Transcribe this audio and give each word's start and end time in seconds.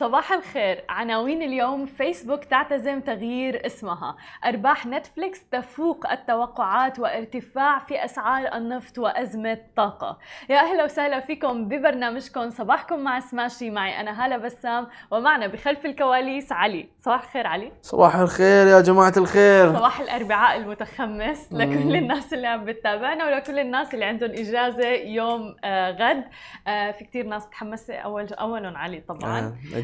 صباح 0.00 0.32
الخير. 0.32 0.84
عناوين 0.88 1.42
اليوم 1.42 1.86
فيسبوك 1.86 2.44
تعتزم 2.44 3.00
تغيير 3.00 3.66
اسمها. 3.66 4.16
أرباح 4.44 4.86
نتفليكس 4.86 5.48
تفوق 5.48 6.10
التوقعات 6.10 6.98
وارتفاع 6.98 7.78
في 7.78 8.04
أسعار 8.04 8.54
النفط 8.54 8.98
وأزمة 8.98 9.58
طاقة 9.76 10.18
يا 10.48 10.58
أهلا 10.58 10.84
وسهلا 10.84 11.20
فيكم 11.20 11.68
ببرنامجكم. 11.68 12.50
صباحكم 12.50 12.98
مع 12.98 13.20
سماشي. 13.20 13.70
معي 13.70 14.00
أنا 14.00 14.24
هالة 14.24 14.36
بسام 14.36 14.86
ومعنا 15.10 15.46
بخلف 15.46 15.86
الكواليس 15.86 16.52
علي. 16.52 16.88
صباح 16.98 17.22
الخير 17.22 17.46
علي. 17.46 17.72
صباح 17.82 18.16
الخير 18.16 18.66
يا 18.66 18.80
جماعة 18.80 19.12
الخير. 19.16 19.76
صباح 19.76 20.00
الأربعاء 20.00 20.56
المتخمس 20.56 21.52
لكل 21.52 21.96
الناس 21.96 22.34
اللي 22.34 22.46
عم 22.46 22.64
بتتابعنا 22.64 23.26
ولكل 23.26 23.58
الناس 23.58 23.94
اللي 23.94 24.04
عندهم 24.04 24.30
إجازة 24.30 24.88
يوم 24.88 25.56
آه 25.64 25.90
غد. 25.90 26.24
آه 26.68 26.90
في 26.90 27.04
كتير 27.04 27.26
ناس 27.26 27.46
متحمسة 27.46 27.94
أول 27.94 28.32
أولهم 28.32 28.76
علي 28.76 29.00
طبعا. 29.00 29.38
آه، 29.38 29.80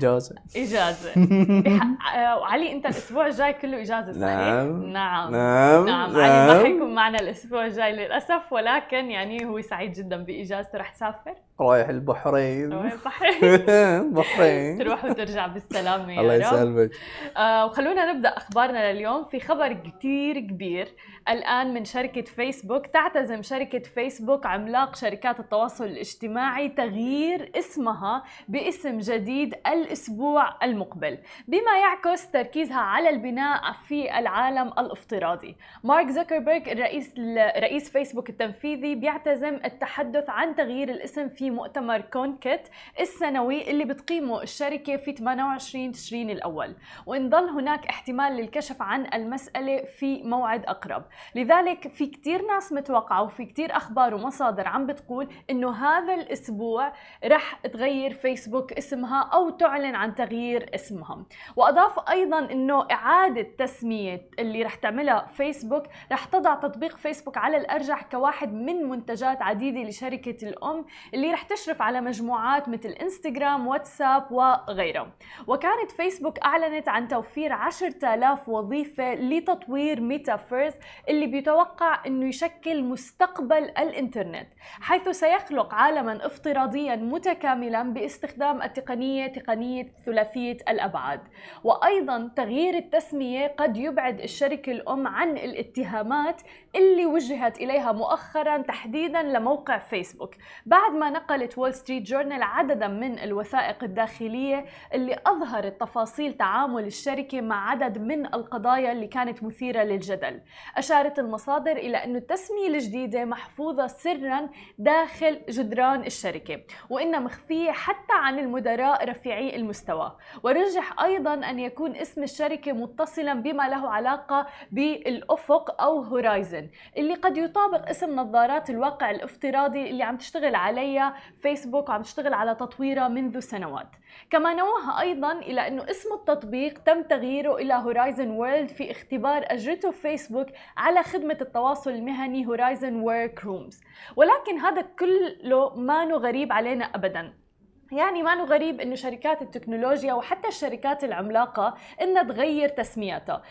بح- 1.16 2.16
آه، 2.16 2.38
وعلي 2.38 2.72
أنت 2.72 2.86
الأسبوع 2.86 3.26
الجاي 3.26 3.52
كله 3.52 3.80
إجازة 3.82 4.12
صحيح؟ 4.12 4.22
نعم. 4.22 4.82
نعم. 4.92 5.32
نعم. 5.32 5.86
نعم. 5.86 6.16
علي 6.16 6.46
ما 6.58 6.64
حيكون 6.64 6.94
معنا 6.94 7.18
الأسبوع 7.20 7.66
الجاي 7.66 7.92
للأسف 7.92 8.52
ولكن 8.52 9.10
يعني 9.10 9.44
هو 9.46 9.60
سعيد 9.60 9.92
جدا 9.92 10.16
بإجازته 10.24 10.78
رح 10.78 10.88
تسافر؟ 10.90 11.34
رايح 11.60 11.88
البحرين. 11.88 12.90
صح 13.04 13.20
بحرين. 14.16 14.78
تروح 14.84 15.04
وترجع 15.04 15.46
بالسلامة 15.46 16.12
يا 16.12 16.20
الله 16.20 16.34
يسلمك. 16.34 16.90
آه 17.36 17.66
وخلونا 17.66 18.12
نبدأ 18.12 18.28
أخبارنا 18.28 18.92
لليوم. 18.92 19.24
في 19.24 19.40
خبر 19.40 19.72
كتير 19.72 20.40
كبير 20.40 20.88
الآن 21.28 21.74
من 21.74 21.84
شركة 21.84 22.22
فيسبوك. 22.22 22.86
تعتزم 22.86 23.42
شركة 23.42 23.78
فيسبوك 23.78 24.46
عملاق 24.46 24.96
شركات 24.96 25.40
التواصل 25.40 25.84
الاجتماعي 25.84 26.68
تغيير 26.68 27.50
اسمها 27.58 28.24
باسم 28.48 28.98
جديد 28.98 29.54
الأسبوع 29.66 30.64
المقبل. 30.64 31.18
بما 31.48 31.78
يعكس 31.80 32.30
تركيزها 32.30 32.80
على 32.80 33.10
البناء 33.10 33.72
في 33.88 34.18
العالم 34.18 34.68
الافتراضي. 34.78 35.56
مارك 35.84 36.08
زوكربيرج 36.10 36.68
الرئيس 36.68 37.14
رئيس 37.58 37.90
فيسبوك 37.90 38.30
التنفيذي 38.30 38.94
بيعتزم 38.94 39.54
التحدث 39.64 40.30
عن 40.30 40.54
تغيير 40.54 40.88
الاسم 40.88 41.28
في 41.28 41.45
مؤتمر 41.50 42.00
كونكت 42.00 42.70
السنوي 43.00 43.70
اللي 43.70 43.84
بتقيمه 43.84 44.42
الشركة 44.42 44.96
في 44.96 45.12
28 45.12 45.92
تشرين 45.92 46.30
الأول. 46.30 46.76
وإن 47.06 47.30
ظل 47.30 47.48
هناك 47.48 47.86
احتمال 47.86 48.32
للكشف 48.32 48.82
عن 48.82 49.06
المسألة 49.14 49.84
في 49.84 50.22
موعد 50.22 50.64
أقرب. 50.66 51.04
لذلك 51.34 51.88
في 51.88 52.06
كتير 52.06 52.46
ناس 52.46 52.72
متوقعة 52.72 53.22
وفي 53.22 53.44
كتير 53.44 53.76
أخبار 53.76 54.14
ومصادر 54.14 54.68
عم 54.68 54.86
بتقول 54.86 55.28
إنه 55.50 55.70
هذا 55.72 56.14
الأسبوع 56.14 56.92
رح 57.24 57.54
تغير 57.54 58.12
فيسبوك 58.14 58.72
اسمها 58.72 59.22
أو 59.22 59.50
تعلن 59.50 59.94
عن 59.94 60.14
تغيير 60.14 60.70
اسمها 60.74 61.24
وأضاف 61.56 62.08
أيضا 62.10 62.38
إنه 62.38 62.86
إعادة 62.90 63.42
تسمية 63.58 64.28
اللي 64.38 64.62
رح 64.62 64.74
تعملها 64.74 65.26
فيسبوك 65.26 65.82
رح 66.12 66.24
تضع 66.24 66.54
تطبيق 66.54 66.96
فيسبوك 66.96 67.36
على 67.38 67.56
الأرجح 67.56 68.02
كواحد 68.02 68.54
من 68.54 68.88
منتجات 68.88 69.42
عديدة 69.42 69.80
لشركة 69.80 70.48
الأم 70.48 70.84
اللي 71.14 71.32
رح 71.36 71.42
تشرف 71.42 71.82
على 71.82 72.00
مجموعات 72.00 72.68
مثل 72.68 72.88
انستغرام 72.88 73.66
واتساب 73.66 74.32
وغيرها 74.32 75.10
وكانت 75.46 75.90
فيسبوك 75.90 76.38
أعلنت 76.38 76.88
عن 76.88 77.08
توفير 77.08 77.52
10000 77.52 78.48
وظيفة 78.48 79.14
لتطوير 79.14 80.00
ميتافيرس 80.00 80.74
اللي 81.08 81.26
بيتوقع 81.26 82.06
أنه 82.06 82.28
يشكل 82.28 82.82
مستقبل 82.82 83.56
الإنترنت 83.56 84.48
حيث 84.80 85.08
سيخلق 85.08 85.74
عالما 85.74 86.26
افتراضيا 86.26 86.96
متكاملا 86.96 87.82
باستخدام 87.82 88.62
التقنية 88.62 89.26
تقنية 89.26 89.92
ثلاثية 90.06 90.56
الأبعاد. 90.68 91.20
وأيضا 91.64 92.30
تغيير 92.36 92.74
التسمية 92.74 93.54
قد 93.58 93.76
يبعد 93.76 94.20
الشركة 94.20 94.72
الأم 94.72 95.06
عن 95.06 95.30
الاتهامات 95.38 96.42
اللي 96.76 97.06
وجهت 97.06 97.58
إليها 97.58 97.92
مؤخرا 97.92 98.58
تحديدا 98.58 99.22
لموقع 99.22 99.78
فيسبوك 99.78 100.34
بعد 100.66 100.92
ما 100.92 101.10
نقلت 101.26 101.58
وول 101.58 101.74
ستريت 101.74 102.02
جورنال 102.02 102.42
عددا 102.42 102.88
من 102.88 103.18
الوثائق 103.18 103.84
الداخلية 103.84 104.64
اللي 104.94 105.18
أظهرت 105.26 105.80
تفاصيل 105.80 106.34
تعامل 106.34 106.86
الشركة 106.86 107.40
مع 107.40 107.70
عدد 107.70 107.98
من 107.98 108.26
القضايا 108.26 108.92
اللي 108.92 109.06
كانت 109.06 109.42
مثيرة 109.42 109.82
للجدل. 109.82 110.40
أشارت 110.76 111.18
المصادر 111.18 111.72
إلى 111.72 111.96
أن 111.96 112.16
التسمية 112.16 112.68
الجديدة 112.68 113.24
محفوظة 113.24 113.86
سرا 113.86 114.48
داخل 114.78 115.40
جدران 115.48 116.00
الشركة 116.00 116.60
وإنها 116.90 117.20
مخفية 117.20 117.70
حتى 117.70 118.12
عن 118.12 118.38
المدراء 118.38 119.10
رفيعي 119.10 119.56
المستوى. 119.56 120.16
ورجح 120.42 121.02
أيضا 121.02 121.34
أن 121.34 121.58
يكون 121.58 121.96
اسم 121.96 122.22
الشركة 122.22 122.72
متصلا 122.72 123.34
بما 123.34 123.68
له 123.68 123.88
علاقة 123.88 124.46
بالأفق 124.72 125.82
أو 125.82 126.00
هورايزن 126.00 126.68
اللي 126.96 127.14
قد 127.14 127.36
يطابق 127.36 127.88
اسم 127.88 128.16
نظارات 128.16 128.70
الواقع 128.70 129.10
الافتراضي 129.10 129.90
اللي 129.90 130.02
عم 130.02 130.16
تشتغل 130.16 130.54
عليها 130.54 131.15
فيسبوك 131.42 131.88
وعم 131.88 132.02
تشتغل 132.02 132.34
على 132.34 132.54
تطويرها 132.54 133.08
منذ 133.08 133.38
سنوات. 133.38 133.88
كما 134.30 134.54
نوه 134.54 135.00
أيضا 135.00 135.32
إلى 135.32 135.68
أنه 135.68 135.90
اسم 135.90 136.14
التطبيق 136.14 136.78
تم 136.78 137.02
تغييره 137.02 137.56
إلى 137.56 137.74
هورايزن 137.74 138.30
وورلد 138.30 138.68
في 138.68 138.90
اختبار 138.90 139.44
أجرته 139.46 139.90
فيسبوك 139.90 140.46
على 140.76 141.02
خدمة 141.02 141.38
التواصل 141.40 141.90
المهني 141.90 142.46
هورايزن 142.46 143.00
ورك 143.00 143.44
رومز 143.44 143.80
ولكن 144.16 144.58
هذا 144.58 144.82
كله 144.82 145.74
ما 145.74 146.04
غريب 146.04 146.52
علينا 146.52 146.84
أبدا. 146.84 147.45
يعني 147.92 148.22
ما 148.22 148.34
غريب 148.34 148.80
إنه 148.80 148.94
شركات 148.94 149.42
التكنولوجيا 149.42 150.14
وحتى 150.14 150.48
الشركات 150.48 151.04
العملاقة 151.04 151.74
إنها 152.02 152.22
تغير 152.22 152.68
تسميتها. 152.68 153.42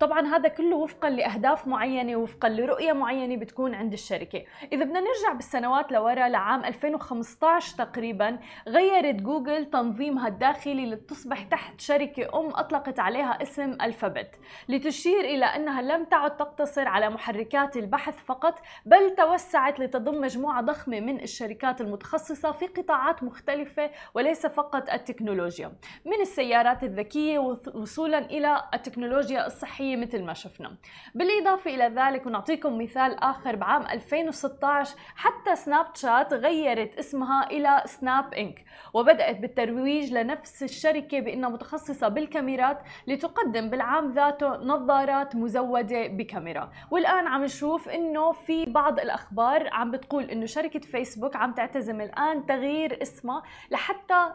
طبعا 0.00 0.26
هذا 0.26 0.48
كله 0.48 0.76
وفقا 0.76 1.10
لأهداف 1.10 1.66
معينة 1.66 2.16
وفقا 2.16 2.48
لرؤية 2.48 2.92
معينة 2.92 3.36
بتكون 3.36 3.74
عند 3.74 3.92
الشركة. 3.92 4.44
إذا 4.72 4.84
بدنا 4.84 5.00
نرجع 5.00 5.32
بالسنوات 5.32 5.92
لورا 5.92 6.28
لعام 6.28 6.64
2015 6.64 7.76
تقريبا 7.78 8.38
غيرت 8.68 9.14
جوجل 9.14 9.64
تنظيمها 9.64 10.28
الداخلي 10.28 10.86
لتصبح 10.86 11.42
تحت 11.42 11.80
شركة 11.80 12.40
أم 12.40 12.50
أطلقت 12.54 12.98
عليها 12.98 13.42
اسم 13.42 13.72
ألفابت 13.82 14.30
لتشير 14.68 15.20
إلى 15.20 15.44
إنها 15.44 15.82
لم 15.82 16.04
تعد 16.04 16.36
تقتصر 16.36 16.88
على 16.88 17.10
محركات 17.10 17.76
البحث 17.76 18.24
فقط 18.24 18.60
بل 18.86 19.14
توسعت 19.16 19.80
لتضم 19.80 20.20
مجموعة 20.20 20.62
ضخمة 20.62 21.00
من 21.00 21.22
الشركات 21.22 21.80
المتخصصة 21.80 22.52
في 22.52 22.66
قطاعات 22.66 23.22
مختلفة 23.22 23.75
وليس 24.14 24.46
فقط 24.46 24.90
التكنولوجيا. 24.90 25.72
من 26.04 26.20
السيارات 26.20 26.82
الذكية 26.84 27.38
وصولا 27.74 28.18
إلى 28.18 28.62
التكنولوجيا 28.74 29.46
الصحية 29.46 29.96
مثل 29.96 30.22
ما 30.24 30.34
شفنا. 30.34 30.76
بالإضافة 31.14 31.74
إلى 31.74 31.84
ذلك 31.84 32.26
ونعطيكم 32.26 32.78
مثال 32.78 33.14
آخر 33.20 33.56
بعام 33.56 33.82
2016 33.82 34.96
حتى 35.16 35.56
سناب 35.56 35.86
شات 35.94 36.32
غيرت 36.32 36.98
اسمها 36.98 37.50
إلى 37.50 37.82
سناب 37.86 38.34
إنك 38.34 38.64
وبدأت 38.94 39.36
بالترويج 39.36 40.12
لنفس 40.12 40.62
الشركة 40.62 41.20
بأنها 41.20 41.48
متخصصة 41.50 42.08
بالكاميرات 42.08 42.78
لتقدم 43.06 43.70
بالعام 43.70 44.12
ذاته 44.12 44.56
نظارات 44.56 45.36
مزودة 45.36 46.06
بكاميرا. 46.06 46.70
والآن 46.90 47.26
عم 47.26 47.44
نشوف 47.44 47.88
أنه 47.88 48.32
في 48.32 48.64
بعض 48.64 49.00
الأخبار 49.00 49.68
عم 49.72 49.90
بتقول 49.90 50.24
أنه 50.24 50.46
شركة 50.46 50.80
فيسبوك 50.80 51.36
عم 51.36 51.52
تعتزم 51.52 52.00
الآن 52.00 52.46
تغيير 52.46 53.02
اسمها 53.02 53.42
لحتى. 53.70 54.32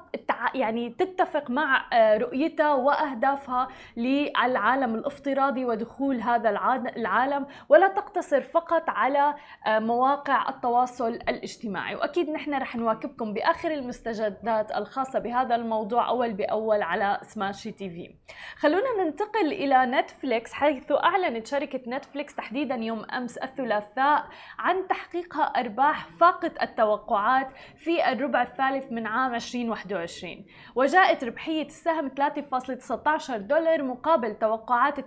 يعني 0.54 0.90
تتفق 0.90 1.50
مع 1.50 1.86
آه، 1.94 2.18
رؤيتها 2.18 2.74
وأهدافها 2.74 3.68
للعالم 3.98 4.96
الافتراضي 4.96 5.66
ودخول 5.66 6.22
هذا 6.22 6.50
العالم 6.98 7.46
ولا 7.70 7.88
تقتصر 7.88 8.42
فقط 8.42 8.90
على 8.90 9.36
آه، 9.68 9.80
مواقع 9.80 10.50
التواصل 10.50 11.14
الاجتماعي 11.14 11.96
وأكيد 11.96 12.30
نحن 12.30 12.54
رح 12.54 12.76
نواكبكم 12.76 13.34
بآخر 13.34 13.72
المستجدات 13.72 14.72
الخاصة 14.72 15.20
بهذا 15.20 15.56
الموضوع 15.56 16.10
أول 16.10 16.34
بأول 16.34 16.82
على 16.82 17.20
سماشي 17.22 17.72
تي 17.72 17.90
في 17.90 18.16
خلونا 18.56 19.04
ننتقل 19.04 19.54
إلى 19.54 19.86
نتفليكس 19.86 20.54
حيث 20.54 20.92
أعلنت 20.92 21.48
شركة 21.48 21.82
نتفليكس 21.88 22.36
تحديدا 22.36 22.76
يوم 22.76 23.06
أمس 23.06 23.38
الثلاثاء 23.38 24.26
عن 24.60 24.88
تحقيقها 24.88 25.44
أرباح 25.44 26.08
فاقت 26.10 26.64
التوقعات 26.64 27.52
في 27.78 28.12
الربع 28.12 28.42
الثالث 28.42 28.92
من 28.92 29.08
عام 29.08 29.21
2021 29.28 30.46
وجاءت 30.76 31.24
ربحية 31.24 31.66
السهم 31.66 32.10
3.19 32.10 33.32
دولار 33.32 33.84
مقابل 33.84 34.36
توقعات 34.36 35.00
2.56 35.00 35.04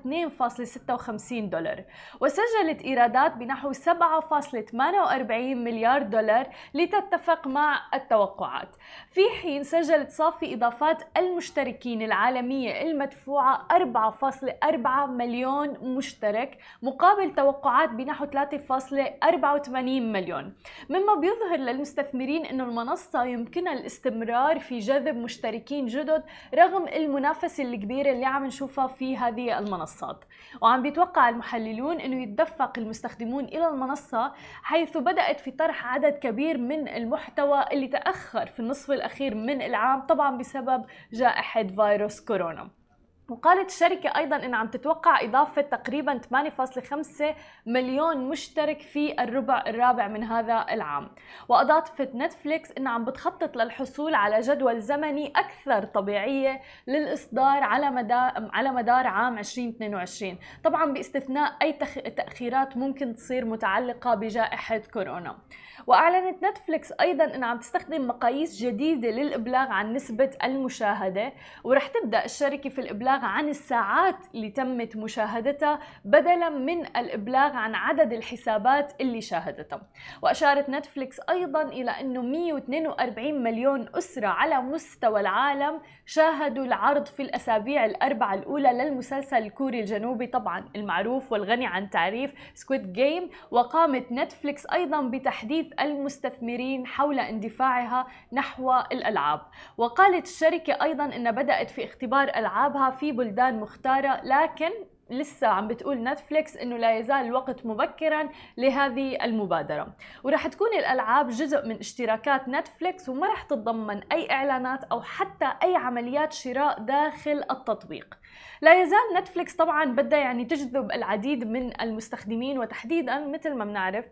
دولار. 1.32 1.84
وسجلت 2.20 2.82
إيرادات 2.84 3.36
بنحو 3.36 3.72
7.48 3.72 5.54
مليار 5.54 6.02
دولار 6.02 6.48
لتتفق 6.74 7.46
مع 7.46 7.80
التوقعات. 7.94 8.76
في 9.10 9.20
حين 9.42 9.62
سجلت 9.62 10.10
صافي 10.10 10.54
إضافات 10.54 11.02
المشتركين 11.16 12.02
العالمية 12.02 12.82
المدفوعة 12.82 13.66
4.4 13.72 15.06
مليون 15.06 15.68
مشترك 15.96 16.58
مقابل 16.82 17.34
توقعات 17.34 17.90
بنحو 17.90 18.26
3.84 18.26 19.78
مليون. 19.78 20.54
مما 20.90 21.14
بيظهر 21.14 21.58
للمستثمرين 21.58 22.46
أن 22.46 22.60
المنصة 22.60 23.24
يمكنها 23.24 23.72
الاستثمار 23.72 24.03
الاستمرار 24.06 24.60
في 24.60 24.78
جذب 24.78 25.16
مشتركين 25.16 25.86
جدد 25.86 26.22
رغم 26.54 26.88
المنافسة 26.88 27.64
الكبيرة 27.64 28.12
اللي 28.12 28.26
عم 28.26 28.46
نشوفها 28.46 28.86
في 28.86 29.16
هذه 29.16 29.58
المنصات. 29.58 30.24
وعم 30.60 30.82
بيتوقع 30.82 31.28
المحللون 31.28 32.00
أنه 32.00 32.22
يتدفق 32.22 32.78
المستخدمون 32.78 33.44
إلى 33.44 33.68
المنصة 33.68 34.32
حيث 34.62 34.96
بدأت 34.96 35.40
في 35.40 35.50
طرح 35.50 35.86
عدد 35.86 36.12
كبير 36.12 36.58
من 36.58 36.88
المحتوى 36.88 37.64
اللي 37.72 37.88
تأخر 37.88 38.46
في 38.46 38.60
النصف 38.60 38.90
الأخير 38.90 39.34
من 39.34 39.62
العام 39.62 40.00
طبعا 40.00 40.38
بسبب 40.38 40.84
جائحة 41.12 41.62
فيروس 41.62 42.20
كورونا. 42.20 42.83
وقالت 43.28 43.70
الشركة 43.70 44.08
أيضا 44.16 44.36
أنها 44.36 44.58
عم 44.58 44.68
تتوقع 44.68 45.20
إضافة 45.24 45.62
تقريبا 45.62 46.18
8.5 46.18 47.34
مليون 47.66 48.28
مشترك 48.28 48.80
في 48.80 49.22
الربع 49.22 49.64
الرابع 49.66 50.08
من 50.08 50.24
هذا 50.24 50.66
العام. 50.70 51.10
وأضافت 51.48 52.14
نتفليكس 52.14 52.72
أنها 52.78 52.92
عم 52.92 53.04
بتخطط 53.04 53.56
للحصول 53.56 54.14
على 54.14 54.40
جدول 54.40 54.80
زمني 54.80 55.32
أكثر 55.36 55.84
طبيعية 55.84 56.60
للإصدار 56.86 57.62
على 57.62 57.90
مدار, 57.90 58.50
على 58.52 58.72
مدار 58.72 59.06
عام 59.06 59.38
2022 59.38 60.38
طبعا 60.64 60.92
باستثناء 60.92 61.56
أي 61.62 61.72
تأخيرات 62.16 62.76
ممكن 62.76 63.14
تصير 63.14 63.44
متعلقة 63.44 64.14
بجائحة 64.14 64.78
كورونا. 64.78 65.38
وأعلنت 65.86 66.44
نتفليكس 66.44 66.92
أيضا 67.00 67.24
انها 67.24 67.48
عم 67.48 67.58
تستخدم 67.58 68.06
مقاييس 68.06 68.62
جديدة 68.62 69.08
للإبلاغ 69.08 69.68
عن 69.68 69.92
نسبة 69.92 70.30
المشاهدة. 70.44 71.32
ورح 71.64 71.86
تبدأ 71.86 72.24
الشركة 72.24 72.70
في 72.70 72.80
عن 73.24 73.48
الساعات 73.48 74.16
اللي 74.34 74.50
تمت 74.50 74.96
مشاهدتها 74.96 75.80
بدلا 76.04 76.48
من 76.48 76.86
الإبلاغ 76.86 77.56
عن 77.56 77.74
عدد 77.74 78.12
الحسابات 78.12 78.92
اللي 79.00 79.20
شاهدتها 79.20 79.82
وأشارت 80.22 80.68
نتفليكس 80.70 81.20
أيضا 81.30 81.62
إلى 81.62 81.90
إنه 81.90 82.22
142 82.22 83.42
مليون 83.42 83.88
أسرة 83.94 84.26
على 84.26 84.60
مستوى 84.62 85.20
العالم 85.20 85.80
شاهدوا 86.06 86.64
العرض 86.64 87.06
في 87.06 87.22
الأسابيع 87.22 87.84
الأربعة 87.84 88.34
الأولى 88.34 88.72
للمسلسل 88.72 89.36
الكوري 89.36 89.80
الجنوبي 89.80 90.26
طبعا 90.26 90.64
المعروف 90.76 91.32
والغني 91.32 91.66
عن 91.66 91.90
تعريف 91.90 92.34
سكويد 92.54 92.92
جيم 92.92 93.30
وقامت 93.50 94.12
نتفليكس 94.12 94.66
أيضا 94.66 95.00
بتحديث 95.02 95.66
المستثمرين 95.80 96.86
حول 96.86 97.18
اندفاعها 97.20 98.06
نحو 98.32 98.72
الألعاب. 98.92 99.40
وقالت 99.76 100.26
الشركة 100.26 100.82
أيضا 100.82 101.04
إنها 101.04 101.32
بدأت 101.32 101.70
في 101.70 101.84
اختبار 101.84 102.28
ألعابها 102.28 102.90
في 102.90 103.03
بلدان 103.12 103.60
مختارة 103.60 104.20
لكن 104.24 104.70
لسه 105.10 105.46
عم 105.46 105.68
بتقول 105.68 106.02
نتفليكس 106.02 106.56
إنه 106.56 106.76
لا 106.76 106.98
يزال 106.98 107.26
الوقت 107.26 107.66
مبكرا 107.66 108.28
لهذه 108.56 109.24
المبادرة. 109.24 109.96
وراح 110.24 110.46
تكون 110.46 110.74
الألعاب 110.78 111.28
جزء 111.28 111.66
من 111.66 111.78
اشتراكات 111.78 112.48
نتفليكس 112.48 113.08
وما 113.08 113.26
راح 113.26 113.42
تتضمن 113.42 114.12
أي 114.12 114.30
إعلانات 114.30 114.84
أو 114.84 115.02
حتى 115.02 115.52
أي 115.62 115.76
عمليات 115.76 116.32
شراء 116.32 116.80
داخل 116.80 117.44
التطبيق. 117.50 118.18
لا 118.62 118.82
يزال 118.82 119.14
نتفليكس 119.16 119.56
طبعا 119.56 119.84
بدها 119.84 120.18
يعني 120.18 120.44
تجذب 120.44 120.92
العديد 120.92 121.44
من 121.46 121.80
المستخدمين 121.80 122.58
وتحديدا 122.58 123.26
مثل 123.26 123.54
ما 123.54 123.64
بنعرف 123.64 124.04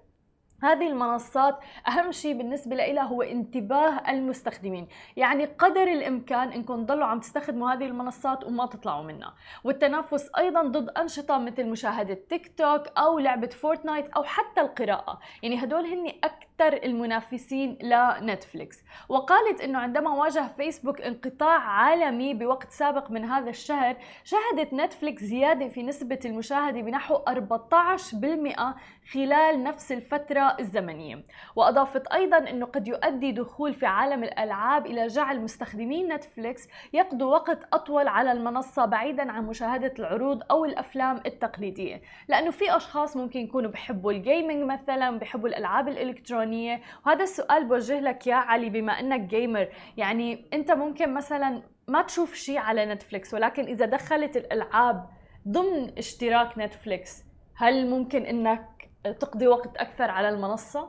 هذه 0.63 0.89
المنصات 0.89 1.59
أهم 1.89 2.13
شيء 2.13 2.39
بالنسبة 2.39 2.77
لها 2.77 3.03
هو 3.03 3.23
انتباه 3.23 4.11
المستخدمين. 4.11 4.89
يعني 5.17 5.45
قدر 5.45 5.83
الإمكان 5.83 6.49
إنكم 6.49 6.85
تضلوا 6.85 7.07
عم 7.07 7.21
تستخدموا 7.21 7.73
هذه 7.73 7.85
المنصات 7.85 8.45
وما 8.45 8.67
تطلعوا 8.67 9.03
منها. 9.03 9.35
والتنافس 9.65 10.31
أيضا 10.39 10.63
ضد 10.63 10.89
أنشطة 10.89 11.39
مثل 11.39 11.67
مشاهدة 11.67 12.15
تيك 12.15 12.59
توك 12.59 12.89
أو 12.99 13.19
لعبة 13.19 13.47
فورتنايت 13.49 14.09
أو 14.09 14.23
حتى 14.23 14.61
القراءة. 14.61 15.21
يعني 15.43 15.65
هدول 15.65 15.87
هن 15.87 16.09
أكثر 16.25 16.52
المنافسين 16.69 17.79
لنتفليكس. 17.83 18.85
وقالت 19.09 19.61
أنه 19.61 19.79
عندما 19.79 20.11
واجه 20.11 20.49
فيسبوك 20.57 21.01
انقطاع 21.01 21.59
عالمي 21.59 22.35
بوقت 22.35 22.71
سابق 22.71 23.11
من 23.11 23.25
هذا 23.25 23.51
الشهر 23.51 23.97
شهدت 24.25 24.73
نتفليكس 24.73 25.23
زيادة 25.23 25.69
في 25.69 25.83
نسبة 25.83 26.19
المشاهدة 26.25 26.81
بنحو 26.81 27.15
14% 27.17 28.75
خلال 29.13 29.63
نفس 29.65 29.93
الفترة 29.93 30.57
الزمنية. 30.61 31.25
وأضافت 31.57 32.07
أيضا 32.07 32.39
أنه 32.39 32.67
قد 32.67 32.89
يؤدي 32.89 33.33
دخول 33.33 33.75
في 33.75 33.87
عالم 33.87 34.25
الألعاب 34.25 34.87
إلى 34.87 35.07
جعل 35.07 35.41
مستخدمين 35.41 36.13
نتفليكس 36.13 36.69
يقضوا 36.93 37.33
وقت 37.33 37.59
أطول 37.73 38.09
على 38.09 38.33
المنصة 38.33 38.85
بعيدا 38.85 39.33
عن 39.33 39.47
مشاهدة 39.47 39.95
العروض 39.99 40.43
أو 40.51 40.65
الأفلام 40.65 41.21
التقليدية. 41.27 42.03
لأنه 42.29 42.51
في 42.51 42.77
أشخاص 42.77 43.17
ممكن 43.17 43.41
يكونوا 43.41 43.71
بحبوا 43.71 44.13
الجيمنج 44.13 44.63
مثلا 44.73 45.19
بحبوا 45.19 45.49
الألعاب 45.49 45.89
الإلكترونية 45.89 46.52
وهذا 47.07 47.23
السؤال 47.25 47.65
بوجه 47.69 48.01
لك 48.01 48.27
يا 48.27 48.35
علي 48.35 48.71
بما 48.71 48.93
أنك 48.93 49.21
جيمر 49.21 49.69
يعني 49.97 50.45
أنت 50.53 50.71
ممكن 50.71 51.15
مثلا 51.15 51.63
ما 51.89 52.03
تشوف 52.03 52.35
شيء 52.35 52.59
على 52.59 52.87
نتفليكس 52.87 53.35
ولكن 53.35 53.65
إذا 53.65 53.87
دخلت 53.87 54.37
الألعاب 54.37 55.07
ضمن 55.49 55.99
اشتراك 55.99 56.59
نتفليكس 56.59 57.23
هل 57.55 57.91
ممكن 57.91 58.23
إنك 58.23 58.91
تقضي 59.21 59.47
وقت 59.47 59.77
أكثر 59.77 60.11
على 60.11 60.29
المنصة؟ 60.29 60.89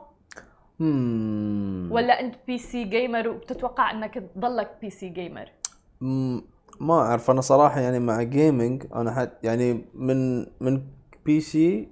مم. 0.78 1.88
ولا 1.92 2.20
أنت 2.20 2.34
بي 2.46 2.58
سي 2.58 2.84
جيمر 2.84 3.28
وبتتوقع 3.28 3.90
إنك 3.90 4.14
تضلك 4.14 4.70
بي 4.80 4.90
سي 4.90 5.08
جيمر 5.08 5.50
مم، 6.00 6.42
ما 6.80 6.94
أعرف. 6.94 7.30
أنا 7.30 7.40
صراحة 7.40 7.80
يعني 7.80 7.98
مع 7.98 8.22
جيمنج 8.22 8.84
أنا 8.94 9.12
حد 9.14 9.30
يعني 9.42 9.84
من 9.94 10.46
من 10.60 10.82
بي 11.26 11.40
سي 11.40 11.88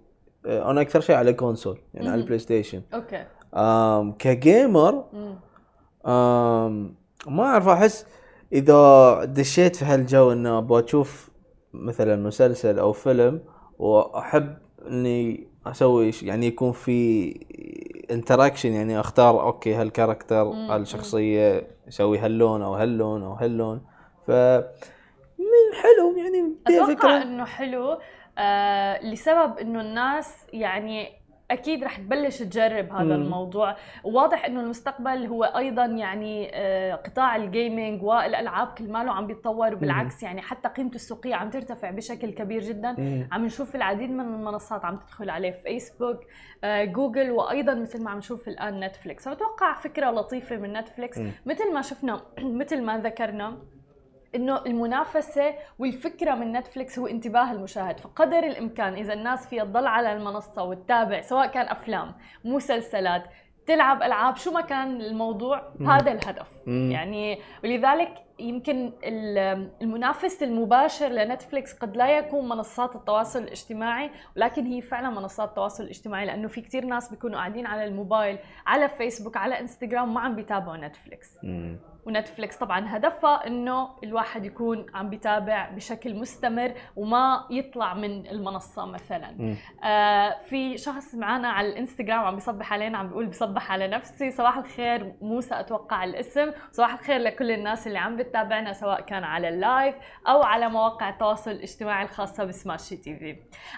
آه، 0.46 0.70
أنا 0.70 0.80
أكثر 0.80 1.00
شيء 1.00 1.16
على 1.16 1.32
كونسول 1.32 1.78
يعني 1.94 2.06
على 2.06 2.16
مهم. 2.16 2.20
البلاي 2.22 2.38
ستيشن 2.38 2.82
أوكي. 2.94 3.24
آم 3.54 4.12
كجيمر. 4.12 5.04
آم 6.06 6.94
ما 7.26 7.43
أعرف 7.43 7.69
أحس 7.69 8.06
إذا 8.52 9.25
دشيت 9.25 9.76
في 9.76 9.84
هالجو 9.84 10.32
إنه 10.32 10.58
أبغى 10.58 10.84
أشوف 10.84 11.31
مثلا 11.72 12.16
مسلسل 12.16 12.78
أو 12.78 12.93
فيلم 12.93 13.40
وأحب 13.78 14.56
إني 14.88 15.49
أسوي 15.66 16.10
يعني 16.22 16.46
يكون 16.46 16.72
في 16.72 17.31
انتراكشن 18.10 18.72
يعني 18.72 19.00
أختار 19.00 19.43
أوكي 19.43 19.75
هالكاركتر 19.75 20.43
هالشخصية 20.43 21.66
أسوي 21.88 22.19
هاللون 22.19 22.62
أو 22.62 22.75
هاللون 22.75 23.22
أو 23.22 23.32
هاللون. 23.32 23.81
ف 24.26 24.31
حلو 25.82 26.16
يعني 26.16 26.56
أتوقع 26.66 26.94
فكرة. 26.94 27.22
إنه 27.22 27.44
حلو 27.44 27.98
آه 28.38 29.05
لسبب 29.05 29.58
إنه 29.58 29.81
الناس 29.81 30.46
يعني 30.52 31.21
أكيد 31.52 31.84
رح 31.84 31.96
تبلش 31.96 32.38
تجرب 32.38 32.93
هذا 32.93 33.04
مم. 33.04 33.12
الموضوع 33.12 33.76
واضح 34.04 34.44
إنه 34.44 34.60
المستقبل 34.60 35.26
هو 35.26 35.44
أيضا 35.44 35.84
يعني 35.84 36.50
آه 36.54 36.94
قطاع 36.94 37.37
الجيمنج 37.37 38.02
والألعاب 38.02 38.69
كل 38.79 38.93
ماله 38.93 39.12
عم 39.12 39.26
بيتطور 39.26 39.74
وبالعكس 39.74 40.22
يعني 40.22 40.43
حتى 40.43 40.69
قيمته 40.69 40.94
السوقية 40.94 41.34
عم 41.34 41.50
ترتفع 41.50 41.91
بشكل 41.91 42.31
كبير 42.31 42.62
جدا 42.62 42.94
مم. 42.98 43.29
عم 43.32 43.44
نشوف 43.44 43.76
العديد 43.76 44.10
من 44.10 44.20
المنصات 44.20 44.84
عم 44.84 44.96
تدخل 44.96 45.31
عليه 45.31 45.50
فيسبوك 45.50 46.20
آه، 46.65 46.84
جوجل 46.84 47.31
وأيضا 47.31 47.74
مثل 47.74 48.05
ما 48.05 48.10
عم 48.10 48.19
نشوف 48.19 48.48
الآن 48.48 48.81
نتفليكس 48.81 49.29
فبتوقع 49.29 49.74
فكرة 49.74 50.10
لطيفة 50.10 50.56
من 50.56 50.72
نتفليكس 50.72 51.19
مم. 51.19 51.31
مثل 51.46 51.74
ما 51.74 51.82
شفنا 51.82 52.20
مثل 52.62 52.82
ما 52.82 52.98
ذكرنا 52.98 53.58
إنه 54.34 54.65
المنافسة 54.67 55.55
والفكرة 55.79 56.34
من 56.34 56.53
نتفليكس 56.53 56.98
هو 56.98 57.06
انتباه 57.06 57.53
المشاهد 57.53 58.01
فقدر 58.01 58.39
الإمكان 58.39 58.94
إذا 58.94 59.12
الناس 59.12 59.46
فيها 59.48 59.65
تضل 59.65 59.86
على 59.86 60.12
المنصة 60.12 60.62
وتتابع 60.62 61.20
سواء 61.20 61.46
كان 61.46 61.69
أفلام 61.69 62.12
مسلسلات 62.44 63.24
تلعب 63.67 64.03
ألعاب 64.03 64.36
شو 64.36 64.51
ما 64.51 64.60
كان 64.60 65.01
الموضوع 65.01 65.72
مم. 65.79 65.91
هذا 65.91 66.12
الهدف 66.12 66.48
مم. 66.67 66.91
يعني 66.91 67.39
ولذلك 67.65 68.15
يمكن 68.39 68.93
ال- 69.05 69.70
المنافس 69.82 70.43
المباشر 70.43 71.08
لنتفليكس 71.08 71.72
قد 71.79 71.96
لا 71.96 72.19
يكون 72.19 72.48
منصات 72.48 72.96
التواصل 72.96 73.43
الاجتماعي 73.43 74.10
ولكن 74.36 74.67
هي 74.67 74.81
فعلا 74.82 75.10
منصات 75.10 75.48
التواصل 75.48 75.84
الاجتماعي 75.84 76.27
لأنه 76.27 76.48
في 76.48 76.60
كتير 76.60 76.84
ناس 76.84 77.10
بيكونوا 77.10 77.39
قاعدين 77.39 77.67
على 77.67 77.84
الموبايل 77.84 78.39
على 78.67 78.89
فيسبوك 78.89 79.36
على 79.36 79.60
انستغرام 79.60 80.15
ما 80.15 80.20
عم 80.20 80.34
بيتابعوا 80.34 80.77
نتفليكس 80.77 81.29
مم. 81.43 81.79
ونتفليكس 82.06 82.56
طبعا 82.56 82.96
هدفها 82.96 83.46
إنه 83.46 83.88
الواحد 84.04 84.44
يكون 84.44 84.86
عم 84.94 85.10
بيتابع 85.10 85.68
بشكل 85.70 86.14
مستمر 86.14 86.72
وما 86.96 87.46
يطلع 87.50 87.94
من 87.94 88.26
المنصة 88.26 88.86
مثلا. 88.86 89.56
آه 89.84 90.36
في 90.38 90.78
شخص 90.78 91.14
معنا 91.14 91.48
على 91.48 91.68
الإنستغرام 91.68 92.18
عم 92.24 92.34
بيصبح 92.34 92.72
علينا 92.72 92.98
عم 92.98 93.08
بيقول 93.08 93.26
بصبح 93.26 93.72
على 93.72 93.88
نفسي 93.88 94.30
صباح 94.30 94.58
الخير 94.58 95.12
موسى 95.20 95.60
أتوقع 95.60 96.04
الاسم. 96.04 96.50
صباح 96.72 96.92
الخير 96.92 97.20
لكل 97.20 97.50
الناس 97.50 97.86
اللي 97.86 97.98
عم 97.98 98.16
تتابعنا 98.22 98.72
سواء 98.72 99.00
كان 99.00 99.24
على 99.24 99.48
اللايف 99.48 99.94
أو 100.28 100.42
على 100.42 100.68
مواقع 100.68 101.08
التواصل 101.08 101.50
الاجتماعي 101.50 102.04
الخاصة 102.04 102.44
بسماشي 102.44 102.96
تي 102.96 103.16
في. 103.16 103.36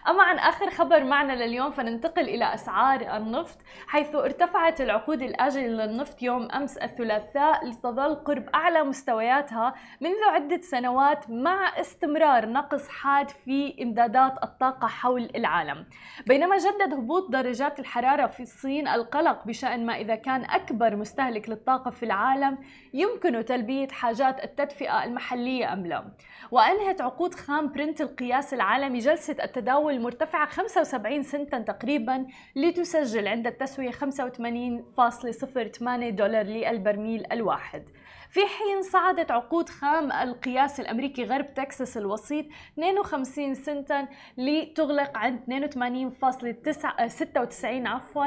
أما 0.08 0.22
عن 0.22 0.38
آخر 0.38 0.70
خبر 0.70 1.04
معنا 1.04 1.32
لليوم 1.32 1.70
فننتقل 1.70 2.28
إلى 2.28 2.54
أسعار 2.54 3.16
النفط 3.16 3.58
حيث 3.88 4.14
ارتفعت 4.14 4.80
العقود 4.80 5.22
الآجلة 5.22 5.62
للنفط 5.66 6.22
يوم 6.22 6.50
أمس 6.50 6.76
الثلاثاء 6.76 7.66
لتظل 7.66 8.13
قرب 8.14 8.48
أعلى 8.54 8.82
مستوياتها 8.82 9.74
منذ 10.00 10.24
عدة 10.30 10.60
سنوات 10.60 11.30
مع 11.30 11.80
استمرار 11.80 12.48
نقص 12.48 12.88
حاد 12.88 13.30
في 13.30 13.82
إمدادات 13.82 14.42
الطاقة 14.42 14.88
حول 14.88 15.30
العالم. 15.36 15.86
بينما 16.26 16.56
جدد 16.58 16.92
هبوط 16.92 17.30
درجات 17.30 17.80
الحرارة 17.80 18.26
في 18.26 18.42
الصين 18.42 18.88
القلق 18.88 19.46
بشأن 19.46 19.86
ما 19.86 19.96
إذا 19.96 20.14
كان 20.14 20.44
أكبر 20.44 20.96
مستهلك 20.96 21.48
للطاقة 21.48 21.90
في 21.90 22.02
العالم 22.02 22.58
يمكن 22.94 23.44
تلبية 23.44 23.88
حاجات 23.88 24.44
التدفئة 24.44 25.04
المحلية 25.04 25.72
أم 25.72 25.86
لا. 25.86 26.04
وأنهت 26.50 27.00
عقود 27.00 27.34
خام 27.34 27.72
برنت 27.72 28.00
القياس 28.00 28.54
العالمي 28.54 28.98
جلسة 28.98 29.36
التداول 29.44 30.00
مرتفعة 30.00 30.46
75 30.48 31.22
سنتا 31.22 31.58
تقريبا 31.58 32.26
لتسجل 32.56 33.28
عند 33.28 33.46
التسوية 33.46 33.90
85.08 33.90 34.00
دولار 36.10 36.46
للبرميل 36.46 37.26
الواحد. 37.32 37.82
في 38.34 38.40
حين 38.40 38.82
صعدت 38.82 39.30
عقود 39.30 39.68
خام 39.68 40.12
القياس 40.12 40.80
الأمريكي 40.80 41.24
غرب 41.24 41.54
تكساس 41.54 41.96
الوسيط 41.96 42.46
52 42.72 43.54
سنتا 43.54 44.08
لتغلق 44.38 45.18
عند 45.18 45.40
82.96 45.48 47.86
عفوا 47.86 48.26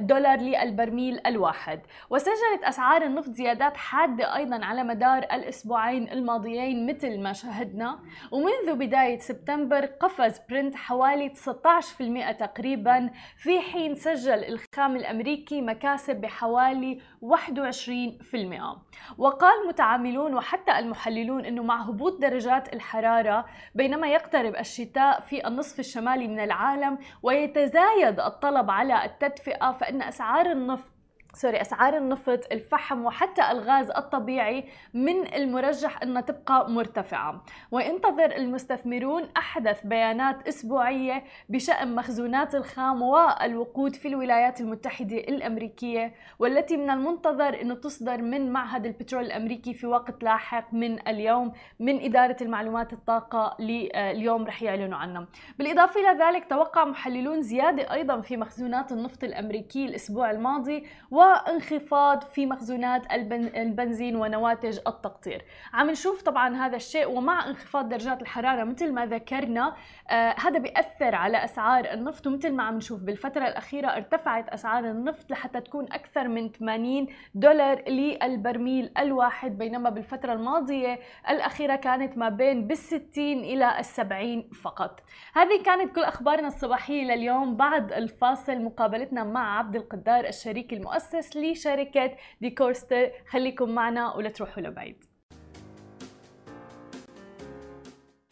دولار 0.00 0.38
للبرميل 0.38 1.20
الواحد. 1.26 1.80
وسجلت 2.10 2.64
أسعار 2.64 3.02
النفط 3.02 3.30
زيادات 3.30 3.76
حادة 3.76 4.36
أيضا 4.36 4.64
على 4.64 4.84
مدار 4.84 5.18
الأسبوعين 5.18 6.12
الماضيين 6.12 6.86
مثل 6.86 7.20
ما 7.20 7.32
شاهدنا. 7.32 7.98
ومنذ 8.30 8.74
بداية 8.74 9.18
سبتمبر 9.18 9.86
قفز 9.86 10.40
برنت 10.50 10.76
حوالي 10.76 11.28
19% 11.28 12.32
تقريبا. 12.32 13.10
في 13.38 13.60
حين 13.60 13.94
سجل 13.94 14.44
الخام 14.44 14.96
الأمريكي 14.96 15.62
مكاسب 15.62 16.20
بحوالي 16.20 17.00
21% 17.20 18.86
وقال 19.26 19.68
متعاملون 19.68 20.34
وحتى 20.34 20.78
المحللون 20.78 21.44
إنه 21.44 21.62
مع 21.62 21.82
هبوط 21.82 22.20
درجات 22.20 22.72
الحرارة 22.72 23.44
بينما 23.74 24.08
يقترب 24.08 24.56
الشتاء 24.56 25.20
في 25.20 25.46
النصف 25.46 25.78
الشمالي 25.78 26.28
من 26.28 26.40
العالم 26.40 26.98
ويتزايد 27.22 28.20
الطلب 28.20 28.70
على 28.70 29.04
التدفئة 29.04 29.72
فإن 29.72 30.02
أسعار 30.02 30.46
النفط 30.46 30.95
سوري 31.36 31.60
أسعار 31.60 31.96
النفط 31.96 32.52
الفحم 32.52 33.04
وحتى 33.04 33.50
الغاز 33.50 33.90
الطبيعي 33.90 34.64
من 34.94 35.34
المرجح 35.34 36.02
انها 36.02 36.20
تبقى 36.22 36.70
مرتفعة. 36.70 37.42
وينتظر 37.70 38.36
المستثمرون 38.36 39.28
أحدث 39.36 39.86
بيانات 39.86 40.48
أسبوعية 40.48 41.24
بشأن 41.48 41.94
مخزونات 41.94 42.54
الخام 42.54 43.02
والوقود 43.02 43.96
في 43.96 44.08
الولايات 44.08 44.60
المتحدة 44.60 45.16
الأمريكية 45.16 46.14
والتي 46.38 46.76
من 46.76 46.90
المنتظر 46.90 47.60
انه 47.62 47.74
تصدر 47.74 48.22
من 48.22 48.52
معهد 48.52 48.86
البترول 48.86 49.24
الأمريكي 49.24 49.74
في 49.74 49.86
وقت 49.86 50.22
لاحق 50.22 50.74
من 50.74 51.08
اليوم 51.08 51.52
من 51.80 52.04
إدارة 52.04 52.36
المعلومات 52.40 52.92
الطاقة 52.92 53.56
اليوم 53.60 54.44
رح 54.46 54.62
يعلنوا 54.62 54.98
عنها. 54.98 55.26
بالإضافة 55.58 56.00
إلى 56.00 56.24
ذلك 56.24 56.50
توقع 56.50 56.84
محللون 56.84 57.42
زيادة 57.42 57.92
أيضا 57.92 58.20
في 58.20 58.36
مخزونات 58.36 58.92
النفط 58.92 59.24
الامريكي 59.24 59.84
الأسبوع 59.84 60.30
الماضي 60.30 60.86
و 61.10 61.25
وانخفاض 61.26 62.22
في 62.22 62.46
مخزونات 62.46 63.12
البنزين 63.56 64.16
ونواتج 64.16 64.78
التقطير. 64.86 65.44
عم 65.72 65.90
نشوف 65.90 66.22
طبعا 66.22 66.56
هذا 66.56 66.76
الشيء 66.76 67.08
ومع 67.08 67.48
انخفاض 67.48 67.88
درجات 67.88 68.22
الحرارة 68.22 68.64
مثل 68.64 68.92
ما 68.92 69.06
ذكرنا 69.06 69.76
آه 70.10 70.34
هذا 70.38 70.58
بيأثر 70.58 71.14
على 71.14 71.44
أسعار 71.44 71.92
النفط. 71.92 72.26
ومثل 72.26 72.52
ما 72.52 72.62
عم 72.62 72.76
نشوف 72.76 73.02
بالفترة 73.02 73.48
الأخيرة 73.48 73.88
ارتفعت 73.88 74.48
أسعار 74.48 74.84
النفط 74.84 75.30
لحتى 75.30 75.60
تكون 75.60 75.84
أكثر 75.92 76.28
من 76.28 76.52
80 76.52 77.06
دولار 77.34 77.88
للبرميل 77.88 78.92
الواحد. 78.98 79.58
بينما 79.58 79.90
بالفترة 79.90 80.32
الماضية 80.32 80.98
الأخيرة 81.30 81.76
كانت 81.76 82.18
ما 82.18 82.28
بين 82.28 82.66
بالستين 82.66 83.38
إلى 83.38 83.78
السبعين 83.78 84.50
فقط. 84.62 85.00
هذه 85.34 85.62
كانت 85.62 85.94
كل 85.94 86.02
أخبارنا 86.02 86.46
الصباحية 86.46 87.04
لليوم. 87.04 87.56
بعد 87.56 87.92
الفاصل 87.92 88.62
مقابلتنا 88.62 89.24
مع 89.24 89.58
عبد 89.58 89.76
القدار 89.76 90.24
الشريك 90.24 90.72
المؤسس 90.72 91.15
مؤسس 91.16 91.36
لشركة 91.36 92.10
ديكورستر 92.40 93.10
خليكم 93.28 93.74
معنا 93.74 94.14
ولا 94.14 94.28
تروحوا 94.28 94.62
لبعيد 94.62 95.04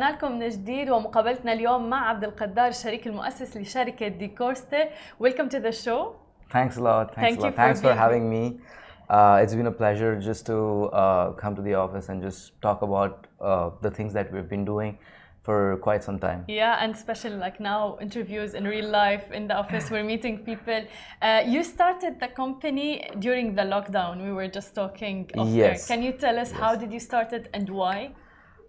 لكم 0.00 0.38
من 0.38 0.48
جديد 0.48 0.90
ومقابلتنا 0.90 1.52
اليوم 1.52 1.90
مع 1.90 2.08
عبد 2.08 2.24
القدار 2.24 2.68
الشريك 2.68 3.06
المؤسس 3.06 3.56
لشركة 3.56 4.08
ديكورستر 4.08 4.84
Welcome 5.22 5.48
to 5.48 5.60
the 5.60 5.72
show 5.72 6.14
Thanks 6.52 6.76
a 6.76 6.82
lot. 6.88 7.14
Thanks 7.14 7.20
Thank 7.20 7.38
a 7.38 7.40
lot. 7.40 7.46
you 7.46 7.50
for 7.50 7.56
Thanks 7.56 7.80
for 7.80 7.88
being 7.88 7.98
having 8.04 8.24
me. 8.30 8.60
Uh, 9.08 9.40
it's 9.42 9.54
been 9.54 9.66
a 9.66 9.76
pleasure 9.82 10.12
just 10.28 10.46
to 10.46 10.58
uh, 11.02 11.32
come 11.42 11.56
to 11.56 11.62
the 11.62 11.74
office 11.84 12.08
and 12.10 12.22
just 12.28 12.40
talk 12.66 12.82
about 12.82 13.26
uh, 13.40 13.70
the 13.80 13.90
things 13.90 14.12
that 14.12 14.26
we've 14.32 14.50
been 14.56 14.64
doing 14.64 14.98
for 15.44 15.76
quite 15.82 16.02
some 16.02 16.18
time. 16.18 16.44
Yeah, 16.48 16.78
and 16.82 16.94
especially 16.94 17.36
like 17.36 17.60
now, 17.60 17.98
interviews 18.00 18.54
in 18.54 18.64
real 18.64 18.88
life 18.88 19.30
in 19.30 19.46
the 19.46 19.54
office, 19.54 19.90
we're 19.90 20.02
meeting 20.02 20.38
people. 20.38 20.82
Uh, 21.20 21.42
you 21.46 21.62
started 21.62 22.18
the 22.18 22.28
company 22.28 23.06
during 23.18 23.54
the 23.54 23.62
lockdown. 23.62 24.24
We 24.24 24.32
were 24.32 24.48
just 24.48 24.74
talking. 24.74 25.30
Yes. 25.34 25.86
Can 25.86 26.02
you 26.02 26.12
tell 26.12 26.38
us 26.38 26.50
how 26.50 26.74
did 26.74 26.92
you 26.92 27.00
start 27.00 27.32
it 27.34 27.50
and 27.52 27.68
why? 27.68 28.14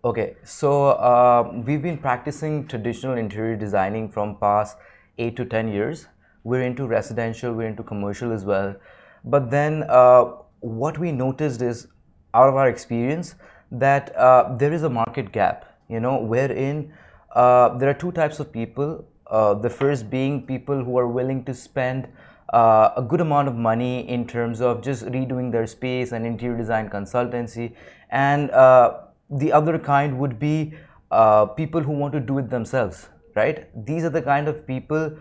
Okay, 0.03 0.35
so 0.43 0.89
uh, 0.89 1.51
we've 1.65 1.81
been 1.81 1.97
practicing 1.97 2.67
traditional 2.67 3.17
interior 3.17 3.55
designing 3.55 4.11
from 4.11 4.37
past 4.37 4.77
eight 5.17 5.35
to 5.37 5.45
ten 5.45 5.69
years. 5.69 6.07
We're 6.43 6.61
into 6.61 6.85
residential, 6.85 7.53
we're 7.53 7.69
into 7.69 7.83
commercial 7.83 8.33
as 8.33 8.45
well. 8.45 8.75
But 9.23 9.49
then 9.49 9.85
uh, 9.89 10.25
what 10.59 10.99
we 10.99 11.11
noticed 11.11 11.61
is, 11.61 11.87
out 12.33 12.49
of 12.49 12.55
our 12.55 12.67
experience, 12.67 13.35
that 13.71 14.15
uh, 14.15 14.55
there 14.57 14.73
is 14.73 14.83
a 14.83 14.89
market 14.89 15.31
gap. 15.31 15.65
You 15.87 15.99
know, 15.99 16.17
wherein 16.17 16.93
uh, 17.35 17.77
there 17.77 17.89
are 17.89 17.93
two 17.93 18.11
types 18.11 18.39
of 18.39 18.51
people. 18.51 19.05
Uh, 19.27 19.55
the 19.55 19.69
first 19.69 20.09
being 20.09 20.45
people 20.45 20.83
who 20.83 20.97
are 20.97 21.07
willing 21.07 21.43
to 21.45 21.53
spend 21.53 22.07
uh, 22.53 22.91
a 22.95 23.01
good 23.01 23.21
amount 23.21 23.47
of 23.47 23.55
money 23.55 24.07
in 24.07 24.27
terms 24.27 24.61
of 24.61 24.83
just 24.83 25.03
redoing 25.05 25.51
their 25.51 25.65
space 25.65 26.11
and 26.11 26.27
interior 26.27 26.55
design 26.55 26.89
consultancy, 26.89 27.73
and 28.11 28.51
uh, 28.51 28.99
the 29.31 29.51
other 29.51 29.79
kind 29.79 30.19
would 30.19 30.37
be 30.37 30.75
uh, 31.09 31.45
people 31.45 31.81
who 31.81 31.91
want 31.91 32.13
to 32.13 32.19
do 32.19 32.37
it 32.37 32.51
themselves. 32.51 33.09
Right? 33.35 33.67
These 33.85 34.03
are 34.05 34.11
the 34.11 34.21
kind 34.21 34.47
of 34.47 34.65
people 34.67 35.17